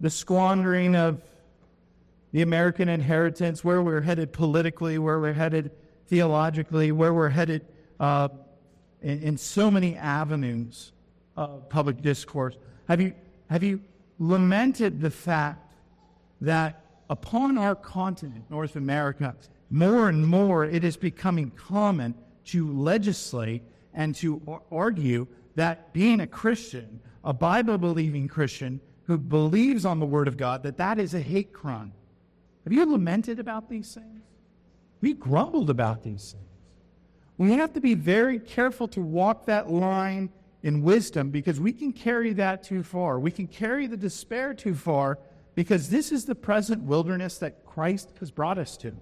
the 0.00 0.10
squandering 0.10 0.94
of 0.94 1.20
the 2.32 2.42
American 2.42 2.88
inheritance, 2.88 3.62
where 3.62 3.82
we're 3.82 4.00
headed 4.00 4.32
politically, 4.32 4.98
where 4.98 5.20
we're 5.20 5.32
headed 5.32 5.70
theologically, 6.08 6.92
where 6.92 7.14
we're 7.14 7.28
headed 7.28 7.64
uh, 8.00 8.28
in, 9.02 9.22
in 9.22 9.36
so 9.36 9.70
many 9.70 9.96
avenues 9.96 10.92
of 11.36 11.68
public 11.68 12.02
discourse? 12.02 12.56
Have 12.88 13.00
you, 13.00 13.14
have 13.48 13.62
you 13.62 13.80
lamented 14.18 15.00
the 15.00 15.10
fact 15.10 15.72
that 16.40 16.84
upon 17.08 17.56
our 17.58 17.74
continent, 17.74 18.44
North 18.50 18.76
America, 18.76 19.34
more 19.70 20.08
and 20.08 20.26
more 20.26 20.64
it 20.64 20.84
is 20.84 20.96
becoming 20.96 21.50
common 21.50 22.14
to 22.46 22.72
legislate 22.72 23.62
and 23.94 24.14
to 24.16 24.60
argue 24.70 25.26
that 25.54 25.92
being 25.92 26.20
a 26.20 26.26
Christian, 26.26 27.00
a 27.24 27.32
Bible 27.32 27.78
believing 27.78 28.28
Christian 28.28 28.80
who 29.06 29.18
believes 29.18 29.84
on 29.84 30.00
the 30.00 30.06
Word 30.06 30.28
of 30.28 30.36
God, 30.36 30.62
that 30.62 30.78
that 30.78 30.98
is 30.98 31.14
a 31.14 31.20
hate 31.20 31.52
crime. 31.52 31.92
Have 32.64 32.72
you 32.72 32.84
lamented 32.90 33.38
about 33.38 33.68
these 33.68 33.94
things? 33.94 34.22
We 35.00 35.12
grumbled 35.12 35.68
about 35.68 36.02
these 36.02 36.32
things. 36.32 36.44
We 37.36 37.52
have 37.52 37.72
to 37.74 37.80
be 37.80 37.94
very 37.94 38.38
careful 38.38 38.88
to 38.88 39.00
walk 39.00 39.46
that 39.46 39.70
line 39.70 40.30
in 40.62 40.82
wisdom 40.82 41.30
because 41.30 41.60
we 41.60 41.72
can 41.72 41.92
carry 41.92 42.32
that 42.34 42.62
too 42.62 42.82
far. 42.82 43.18
We 43.20 43.30
can 43.30 43.46
carry 43.46 43.86
the 43.86 43.96
despair 43.96 44.54
too 44.54 44.74
far 44.74 45.18
because 45.54 45.90
this 45.90 46.10
is 46.10 46.24
the 46.24 46.34
present 46.34 46.82
wilderness 46.82 47.38
that 47.38 47.66
Christ 47.66 48.12
has 48.20 48.30
brought 48.30 48.56
us 48.56 48.76
to. 48.78 48.94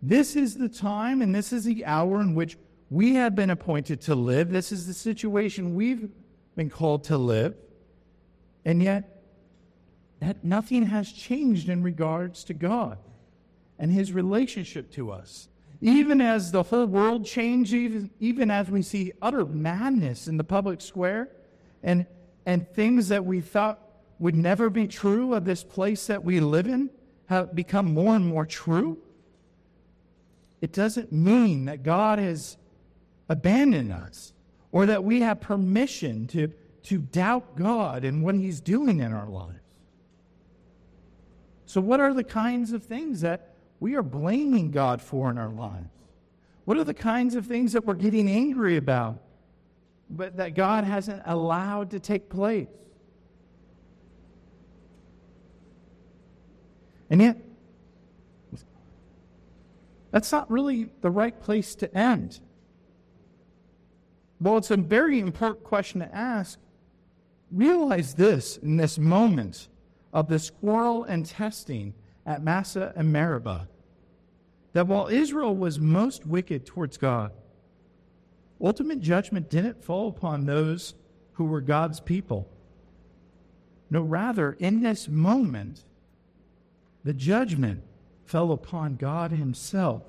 This 0.00 0.36
is 0.36 0.56
the 0.56 0.68
time 0.68 1.22
and 1.22 1.34
this 1.34 1.52
is 1.52 1.64
the 1.64 1.84
hour 1.84 2.20
in 2.20 2.34
which 2.34 2.56
we 2.90 3.14
have 3.14 3.34
been 3.34 3.50
appointed 3.50 4.00
to 4.02 4.14
live. 4.14 4.50
This 4.50 4.70
is 4.70 4.86
the 4.86 4.94
situation 4.94 5.74
we've 5.74 6.08
been 6.54 6.70
called 6.70 7.04
to 7.04 7.18
live. 7.18 7.56
And 8.68 8.82
yet, 8.82 9.22
that 10.20 10.44
nothing 10.44 10.82
has 10.82 11.10
changed 11.10 11.70
in 11.70 11.82
regards 11.82 12.44
to 12.44 12.52
God 12.52 12.98
and 13.78 13.90
his 13.90 14.12
relationship 14.12 14.90
to 14.92 15.10
us. 15.10 15.48
Even 15.80 16.20
as 16.20 16.52
the 16.52 16.64
whole 16.64 16.84
world 16.84 17.24
changes, 17.24 17.72
even, 17.72 18.10
even 18.20 18.50
as 18.50 18.70
we 18.70 18.82
see 18.82 19.14
utter 19.22 19.46
madness 19.46 20.28
in 20.28 20.36
the 20.36 20.44
public 20.44 20.82
square 20.82 21.30
and, 21.82 22.04
and 22.44 22.68
things 22.74 23.08
that 23.08 23.24
we 23.24 23.40
thought 23.40 23.80
would 24.18 24.34
never 24.34 24.68
be 24.68 24.86
true 24.86 25.32
of 25.32 25.46
this 25.46 25.64
place 25.64 26.06
that 26.06 26.22
we 26.22 26.38
live 26.38 26.66
in 26.66 26.90
have 27.30 27.54
become 27.54 27.94
more 27.94 28.16
and 28.16 28.26
more 28.26 28.44
true, 28.44 28.98
it 30.60 30.74
doesn't 30.74 31.10
mean 31.10 31.64
that 31.64 31.82
God 31.82 32.18
has 32.18 32.58
abandoned 33.30 33.92
us 33.92 34.34
or 34.72 34.84
that 34.84 35.04
we 35.04 35.22
have 35.22 35.40
permission 35.40 36.26
to, 36.26 36.52
to 36.88 36.96
doubt 36.96 37.54
God 37.54 38.02
and 38.02 38.22
what 38.22 38.34
He's 38.34 38.62
doing 38.62 39.00
in 39.00 39.12
our 39.12 39.28
lives. 39.28 39.60
So, 41.66 41.82
what 41.82 42.00
are 42.00 42.14
the 42.14 42.24
kinds 42.24 42.72
of 42.72 42.82
things 42.82 43.20
that 43.20 43.54
we 43.78 43.94
are 43.94 44.02
blaming 44.02 44.70
God 44.70 45.02
for 45.02 45.30
in 45.30 45.36
our 45.36 45.50
lives? 45.50 45.90
What 46.64 46.78
are 46.78 46.84
the 46.84 46.94
kinds 46.94 47.34
of 47.34 47.46
things 47.46 47.74
that 47.74 47.84
we're 47.84 47.92
getting 47.92 48.26
angry 48.26 48.78
about, 48.78 49.18
but 50.08 50.38
that 50.38 50.54
God 50.54 50.84
hasn't 50.84 51.22
allowed 51.26 51.90
to 51.90 52.00
take 52.00 52.30
place? 52.30 52.68
And 57.10 57.20
yet, 57.20 57.36
that's 60.10 60.32
not 60.32 60.50
really 60.50 60.88
the 61.02 61.10
right 61.10 61.38
place 61.38 61.74
to 61.76 61.94
end. 61.94 62.40
Well, 64.40 64.56
it's 64.56 64.70
a 64.70 64.78
very 64.78 65.18
important 65.18 65.64
question 65.64 66.00
to 66.00 66.14
ask. 66.14 66.58
Realize 67.50 68.14
this 68.14 68.56
in 68.58 68.76
this 68.76 68.98
moment 68.98 69.68
of 70.12 70.28
this 70.28 70.50
quarrel 70.50 71.04
and 71.04 71.24
testing 71.24 71.94
at 72.26 72.42
Massah 72.42 72.92
and 72.94 73.12
Meribah 73.12 73.68
that 74.74 74.86
while 74.86 75.08
Israel 75.08 75.56
was 75.56 75.80
most 75.80 76.26
wicked 76.26 76.66
towards 76.66 76.98
God, 76.98 77.32
ultimate 78.60 79.00
judgment 79.00 79.48
didn't 79.48 79.82
fall 79.82 80.08
upon 80.08 80.44
those 80.44 80.94
who 81.32 81.44
were 81.44 81.60
God's 81.60 82.00
people. 82.00 82.48
No, 83.90 84.02
rather, 84.02 84.52
in 84.52 84.82
this 84.82 85.08
moment, 85.08 85.84
the 87.04 87.14
judgment 87.14 87.82
fell 88.26 88.52
upon 88.52 88.96
God 88.96 89.30
Himself. 89.30 90.02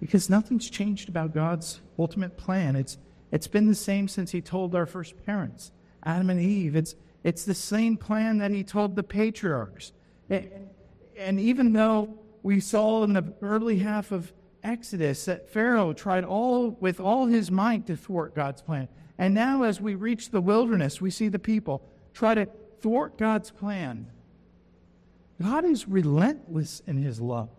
Because 0.00 0.30
nothing's 0.30 0.70
changed 0.70 1.10
about 1.10 1.34
God's 1.34 1.80
ultimate 1.98 2.38
plan. 2.38 2.74
It's, 2.74 2.96
it's 3.32 3.46
been 3.46 3.66
the 3.66 3.74
same 3.74 4.08
since 4.08 4.30
He 4.30 4.40
told 4.40 4.74
our 4.74 4.86
first 4.86 5.24
parents, 5.24 5.72
Adam 6.04 6.30
and 6.30 6.40
Eve. 6.40 6.76
It's, 6.76 6.94
it's 7.22 7.44
the 7.44 7.54
same 7.54 7.96
plan 7.96 8.38
that 8.38 8.50
He 8.50 8.64
told 8.64 8.96
the 8.96 9.02
patriarchs. 9.02 9.92
And, 10.28 11.40
even 11.40 11.72
though 11.72 12.18
we 12.42 12.60
saw 12.60 13.02
in 13.04 13.12
the 13.12 13.34
early 13.42 13.78
half 13.78 14.12
of 14.12 14.32
Exodus 14.62 15.24
that 15.26 15.48
Pharaoh 15.50 15.92
tried 15.92 16.24
all 16.24 16.70
with 16.80 17.00
all 17.00 17.26
his 17.26 17.50
might 17.50 17.86
to 17.86 17.96
thwart 17.96 18.34
God's 18.34 18.62
plan. 18.62 18.88
And 19.18 19.34
now 19.34 19.62
as 19.64 19.80
we 19.80 19.94
reach 19.94 20.30
the 20.30 20.40
wilderness, 20.40 21.00
we 21.00 21.10
see 21.10 21.28
the 21.28 21.38
people 21.38 21.82
try 22.14 22.34
to 22.34 22.48
thwart 22.80 23.18
God's 23.18 23.50
plan. 23.50 24.06
God 25.42 25.64
is 25.64 25.88
relentless 25.88 26.82
in 26.86 26.96
his 26.96 27.20
love. 27.20 27.50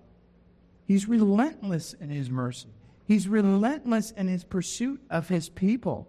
He's 0.86 1.08
relentless 1.08 1.94
in 1.94 2.10
his 2.10 2.30
mercy. 2.30 2.70
He's 3.06 3.28
relentless 3.28 4.12
in 4.12 4.28
his 4.28 4.44
pursuit 4.44 5.02
of 5.10 5.28
his 5.28 5.50
people. 5.50 6.08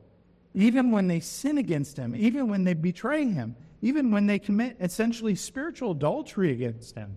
Even 0.55 0.90
when 0.90 1.09
they 1.09 1.20
sin 1.20 1.59
against 1.59 1.96
him, 1.96 2.14
even 2.14 2.48
when 2.48 2.64
they 2.64 2.74
betray 2.74 3.28
him, 3.28 3.57
even 3.81 4.11
when 4.11 4.26
they 4.26 4.38
commit 4.38 4.76
essentially 4.81 5.35
spiritual 5.35 5.92
adultery 5.92 6.52
against 6.52 6.94
him, 6.94 7.16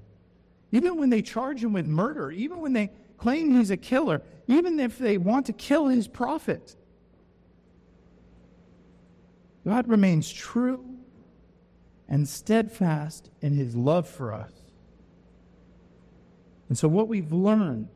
even 0.71 0.97
when 0.97 1.09
they 1.09 1.21
charge 1.21 1.63
him 1.63 1.73
with 1.73 1.85
murder, 1.85 2.31
even 2.31 2.61
when 2.61 2.73
they 2.73 2.91
claim 3.17 3.55
he's 3.55 3.71
a 3.71 3.77
killer, 3.77 4.21
even 4.47 4.79
if 4.79 4.97
they 4.97 5.17
want 5.17 5.45
to 5.45 5.53
kill 5.53 5.87
his 5.87 6.07
prophet. 6.07 6.75
God 9.65 9.87
remains 9.87 10.31
true 10.31 10.83
and 12.07 12.27
steadfast 12.27 13.29
in 13.41 13.53
his 13.53 13.75
love 13.75 14.07
for 14.07 14.33
us. 14.33 14.51
And 16.69 16.77
so, 16.77 16.87
what 16.87 17.07
we've 17.07 17.31
learned 17.31 17.87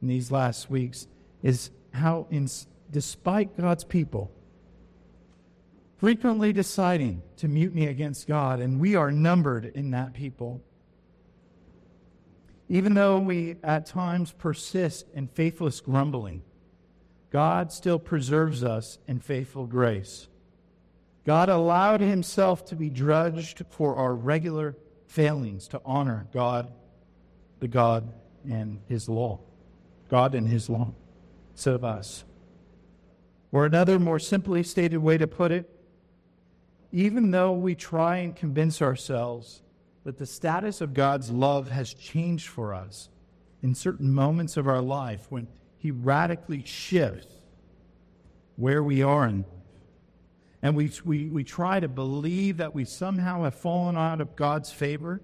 in 0.00 0.08
these 0.08 0.30
last 0.30 0.70
weeks 0.70 1.06
is 1.42 1.70
how, 1.92 2.26
in, 2.30 2.48
despite 2.90 3.56
God's 3.56 3.84
people 3.84 4.30
frequently 5.98 6.52
deciding 6.52 7.22
to 7.36 7.48
mutiny 7.48 7.86
against 7.86 8.26
God, 8.26 8.60
and 8.60 8.80
we 8.80 8.94
are 8.94 9.10
numbered 9.10 9.66
in 9.66 9.90
that 9.90 10.14
people, 10.14 10.62
even 12.68 12.94
though 12.94 13.18
we 13.18 13.56
at 13.62 13.86
times 13.86 14.32
persist 14.32 15.06
in 15.14 15.26
faithless 15.26 15.80
grumbling, 15.80 16.42
God 17.30 17.72
still 17.72 17.98
preserves 17.98 18.62
us 18.62 18.98
in 19.06 19.18
faithful 19.18 19.66
grace. 19.66 20.28
God 21.26 21.48
allowed 21.48 22.00
himself 22.00 22.64
to 22.66 22.76
be 22.76 22.88
judged 22.88 23.64
for 23.68 23.96
our 23.96 24.14
regular 24.14 24.76
failings 25.06 25.68
to 25.68 25.80
honor 25.84 26.26
God, 26.32 26.72
the 27.60 27.68
God 27.68 28.12
and 28.48 28.80
his 28.88 29.08
law. 29.08 29.40
God 30.08 30.34
and 30.34 30.48
his 30.48 30.70
law. 30.70 30.92
Of 31.66 31.84
us. 31.84 32.24
Or 33.50 33.64
another 33.64 33.98
more 33.98 34.18
simply 34.18 34.62
stated 34.62 34.98
way 34.98 35.18
to 35.18 35.26
put 35.26 35.50
it, 35.50 35.68
even 36.92 37.30
though 37.30 37.52
we 37.52 37.74
try 37.74 38.18
and 38.18 38.34
convince 38.34 38.80
ourselves 38.80 39.62
that 40.04 40.18
the 40.18 40.26
status 40.26 40.80
of 40.80 40.94
God's 40.94 41.30
love 41.30 41.70
has 41.70 41.92
changed 41.92 42.48
for 42.48 42.72
us 42.72 43.08
in 43.62 43.74
certain 43.74 44.12
moments 44.12 44.56
of 44.56 44.68
our 44.68 44.80
life 44.80 45.26
when 45.30 45.48
He 45.76 45.90
radically 45.90 46.62
shifts 46.64 47.26
where 48.56 48.82
we 48.82 49.02
are 49.02 49.26
in. 49.26 49.44
And 50.62 50.76
we, 50.76 50.90
we, 51.04 51.28
we 51.28 51.44
try 51.44 51.80
to 51.80 51.88
believe 51.88 52.56
that 52.56 52.74
we 52.74 52.84
somehow 52.84 53.44
have 53.44 53.54
fallen 53.54 53.96
out 53.96 54.20
of 54.20 54.36
God's 54.36 54.72
favor. 54.72 55.20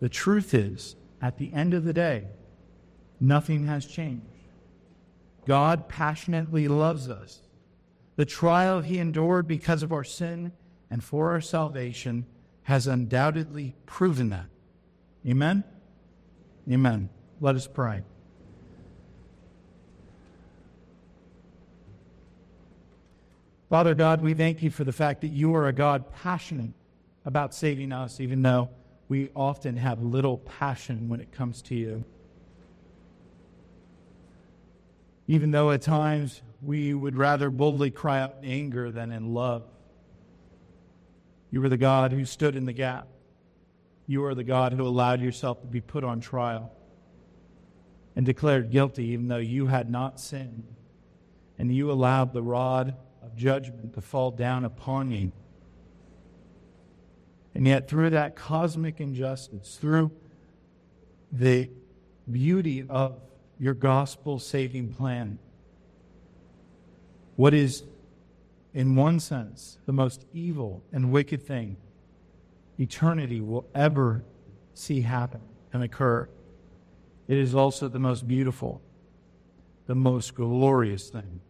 The 0.00 0.08
truth 0.08 0.54
is, 0.54 0.96
at 1.20 1.38
the 1.38 1.52
end 1.52 1.74
of 1.74 1.84
the 1.84 1.92
day, 1.92 2.28
nothing 3.20 3.66
has 3.66 3.86
changed. 3.86 4.33
God 5.46 5.88
passionately 5.88 6.68
loves 6.68 7.08
us. 7.08 7.40
The 8.16 8.24
trial 8.24 8.80
he 8.80 8.98
endured 8.98 9.46
because 9.46 9.82
of 9.82 9.92
our 9.92 10.04
sin 10.04 10.52
and 10.90 11.02
for 11.02 11.32
our 11.32 11.40
salvation 11.40 12.26
has 12.64 12.86
undoubtedly 12.86 13.74
proven 13.86 14.30
that. 14.30 14.46
Amen? 15.26 15.64
Amen. 16.70 17.08
Let 17.40 17.56
us 17.56 17.66
pray. 17.66 18.02
Father 23.68 23.94
God, 23.94 24.22
we 24.22 24.34
thank 24.34 24.62
you 24.62 24.70
for 24.70 24.84
the 24.84 24.92
fact 24.92 25.22
that 25.22 25.28
you 25.28 25.54
are 25.54 25.66
a 25.66 25.72
God 25.72 26.12
passionate 26.12 26.70
about 27.24 27.54
saving 27.54 27.92
us, 27.92 28.20
even 28.20 28.42
though 28.42 28.68
we 29.08 29.30
often 29.34 29.76
have 29.76 30.02
little 30.02 30.38
passion 30.38 31.08
when 31.08 31.20
it 31.20 31.32
comes 31.32 31.60
to 31.62 31.74
you. 31.74 32.04
Even 35.26 35.50
though 35.50 35.70
at 35.70 35.82
times 35.82 36.42
we 36.62 36.94
would 36.94 37.16
rather 37.16 37.50
boldly 37.50 37.90
cry 37.90 38.20
out 38.20 38.36
in 38.42 38.50
anger 38.50 38.90
than 38.90 39.12
in 39.12 39.34
love. 39.34 39.64
You 41.50 41.60
were 41.60 41.68
the 41.68 41.76
God 41.76 42.12
who 42.12 42.24
stood 42.24 42.56
in 42.56 42.64
the 42.64 42.72
gap. 42.72 43.08
You 44.06 44.24
are 44.24 44.34
the 44.34 44.44
God 44.44 44.72
who 44.72 44.86
allowed 44.86 45.20
yourself 45.20 45.60
to 45.60 45.66
be 45.66 45.80
put 45.80 46.04
on 46.04 46.20
trial 46.20 46.72
and 48.16 48.26
declared 48.26 48.70
guilty, 48.70 49.06
even 49.06 49.28
though 49.28 49.36
you 49.36 49.66
had 49.66 49.90
not 49.90 50.20
sinned. 50.20 50.64
And 51.58 51.74
you 51.74 51.90
allowed 51.90 52.32
the 52.32 52.42
rod 52.42 52.96
of 53.22 53.36
judgment 53.36 53.94
to 53.94 54.00
fall 54.00 54.30
down 54.30 54.64
upon 54.64 55.10
you. 55.10 55.32
And 57.54 57.66
yet, 57.66 57.88
through 57.88 58.10
that 58.10 58.34
cosmic 58.34 59.00
injustice, 59.00 59.78
through 59.80 60.10
the 61.30 61.70
beauty 62.30 62.84
of 62.88 63.20
your 63.64 63.72
gospel 63.72 64.38
saving 64.38 64.92
plan, 64.92 65.38
what 67.36 67.54
is 67.54 67.82
in 68.74 68.94
one 68.94 69.18
sense, 69.18 69.78
the 69.86 69.92
most 69.92 70.26
evil 70.34 70.82
and 70.92 71.10
wicked 71.10 71.42
thing 71.42 71.74
eternity 72.78 73.40
will 73.40 73.66
ever 73.74 74.22
see 74.74 75.00
happen 75.00 75.40
and 75.72 75.82
occur. 75.82 76.28
It 77.26 77.38
is 77.38 77.54
also 77.54 77.88
the 77.88 77.98
most 77.98 78.28
beautiful, 78.28 78.82
the 79.86 79.94
most 79.94 80.34
glorious 80.34 81.08
thing 81.08 81.40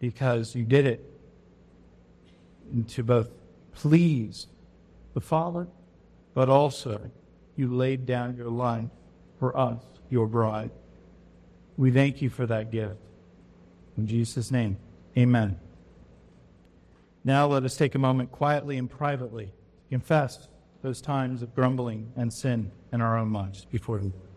because 0.00 0.54
you 0.54 0.66
did 0.66 0.84
it 0.84 1.10
to 2.88 3.02
both 3.02 3.30
please 3.72 4.46
the 5.14 5.22
Father, 5.22 5.68
but 6.34 6.50
also 6.50 7.10
you 7.56 7.74
laid 7.74 8.04
down 8.04 8.36
your 8.36 8.50
life 8.50 8.90
for 9.38 9.56
us, 9.56 9.80
your 10.10 10.26
bride. 10.26 10.70
We 11.76 11.90
thank 11.90 12.22
you 12.22 12.30
for 12.30 12.46
that 12.46 12.70
gift. 12.70 12.96
In 13.96 14.06
Jesus' 14.06 14.50
name, 14.50 14.76
amen. 15.16 15.58
Now 17.24 17.46
let 17.46 17.64
us 17.64 17.76
take 17.76 17.94
a 17.94 17.98
moment 17.98 18.30
quietly 18.30 18.76
and 18.76 18.90
privately 18.90 19.46
to 19.46 19.88
confess 19.90 20.48
those 20.82 21.00
times 21.00 21.42
of 21.42 21.54
grumbling 21.54 22.12
and 22.16 22.32
sin 22.32 22.70
in 22.92 23.00
our 23.00 23.16
own 23.16 23.32
lives 23.32 23.64
before 23.64 23.98
the 23.98 24.04
Lord. 24.04 24.33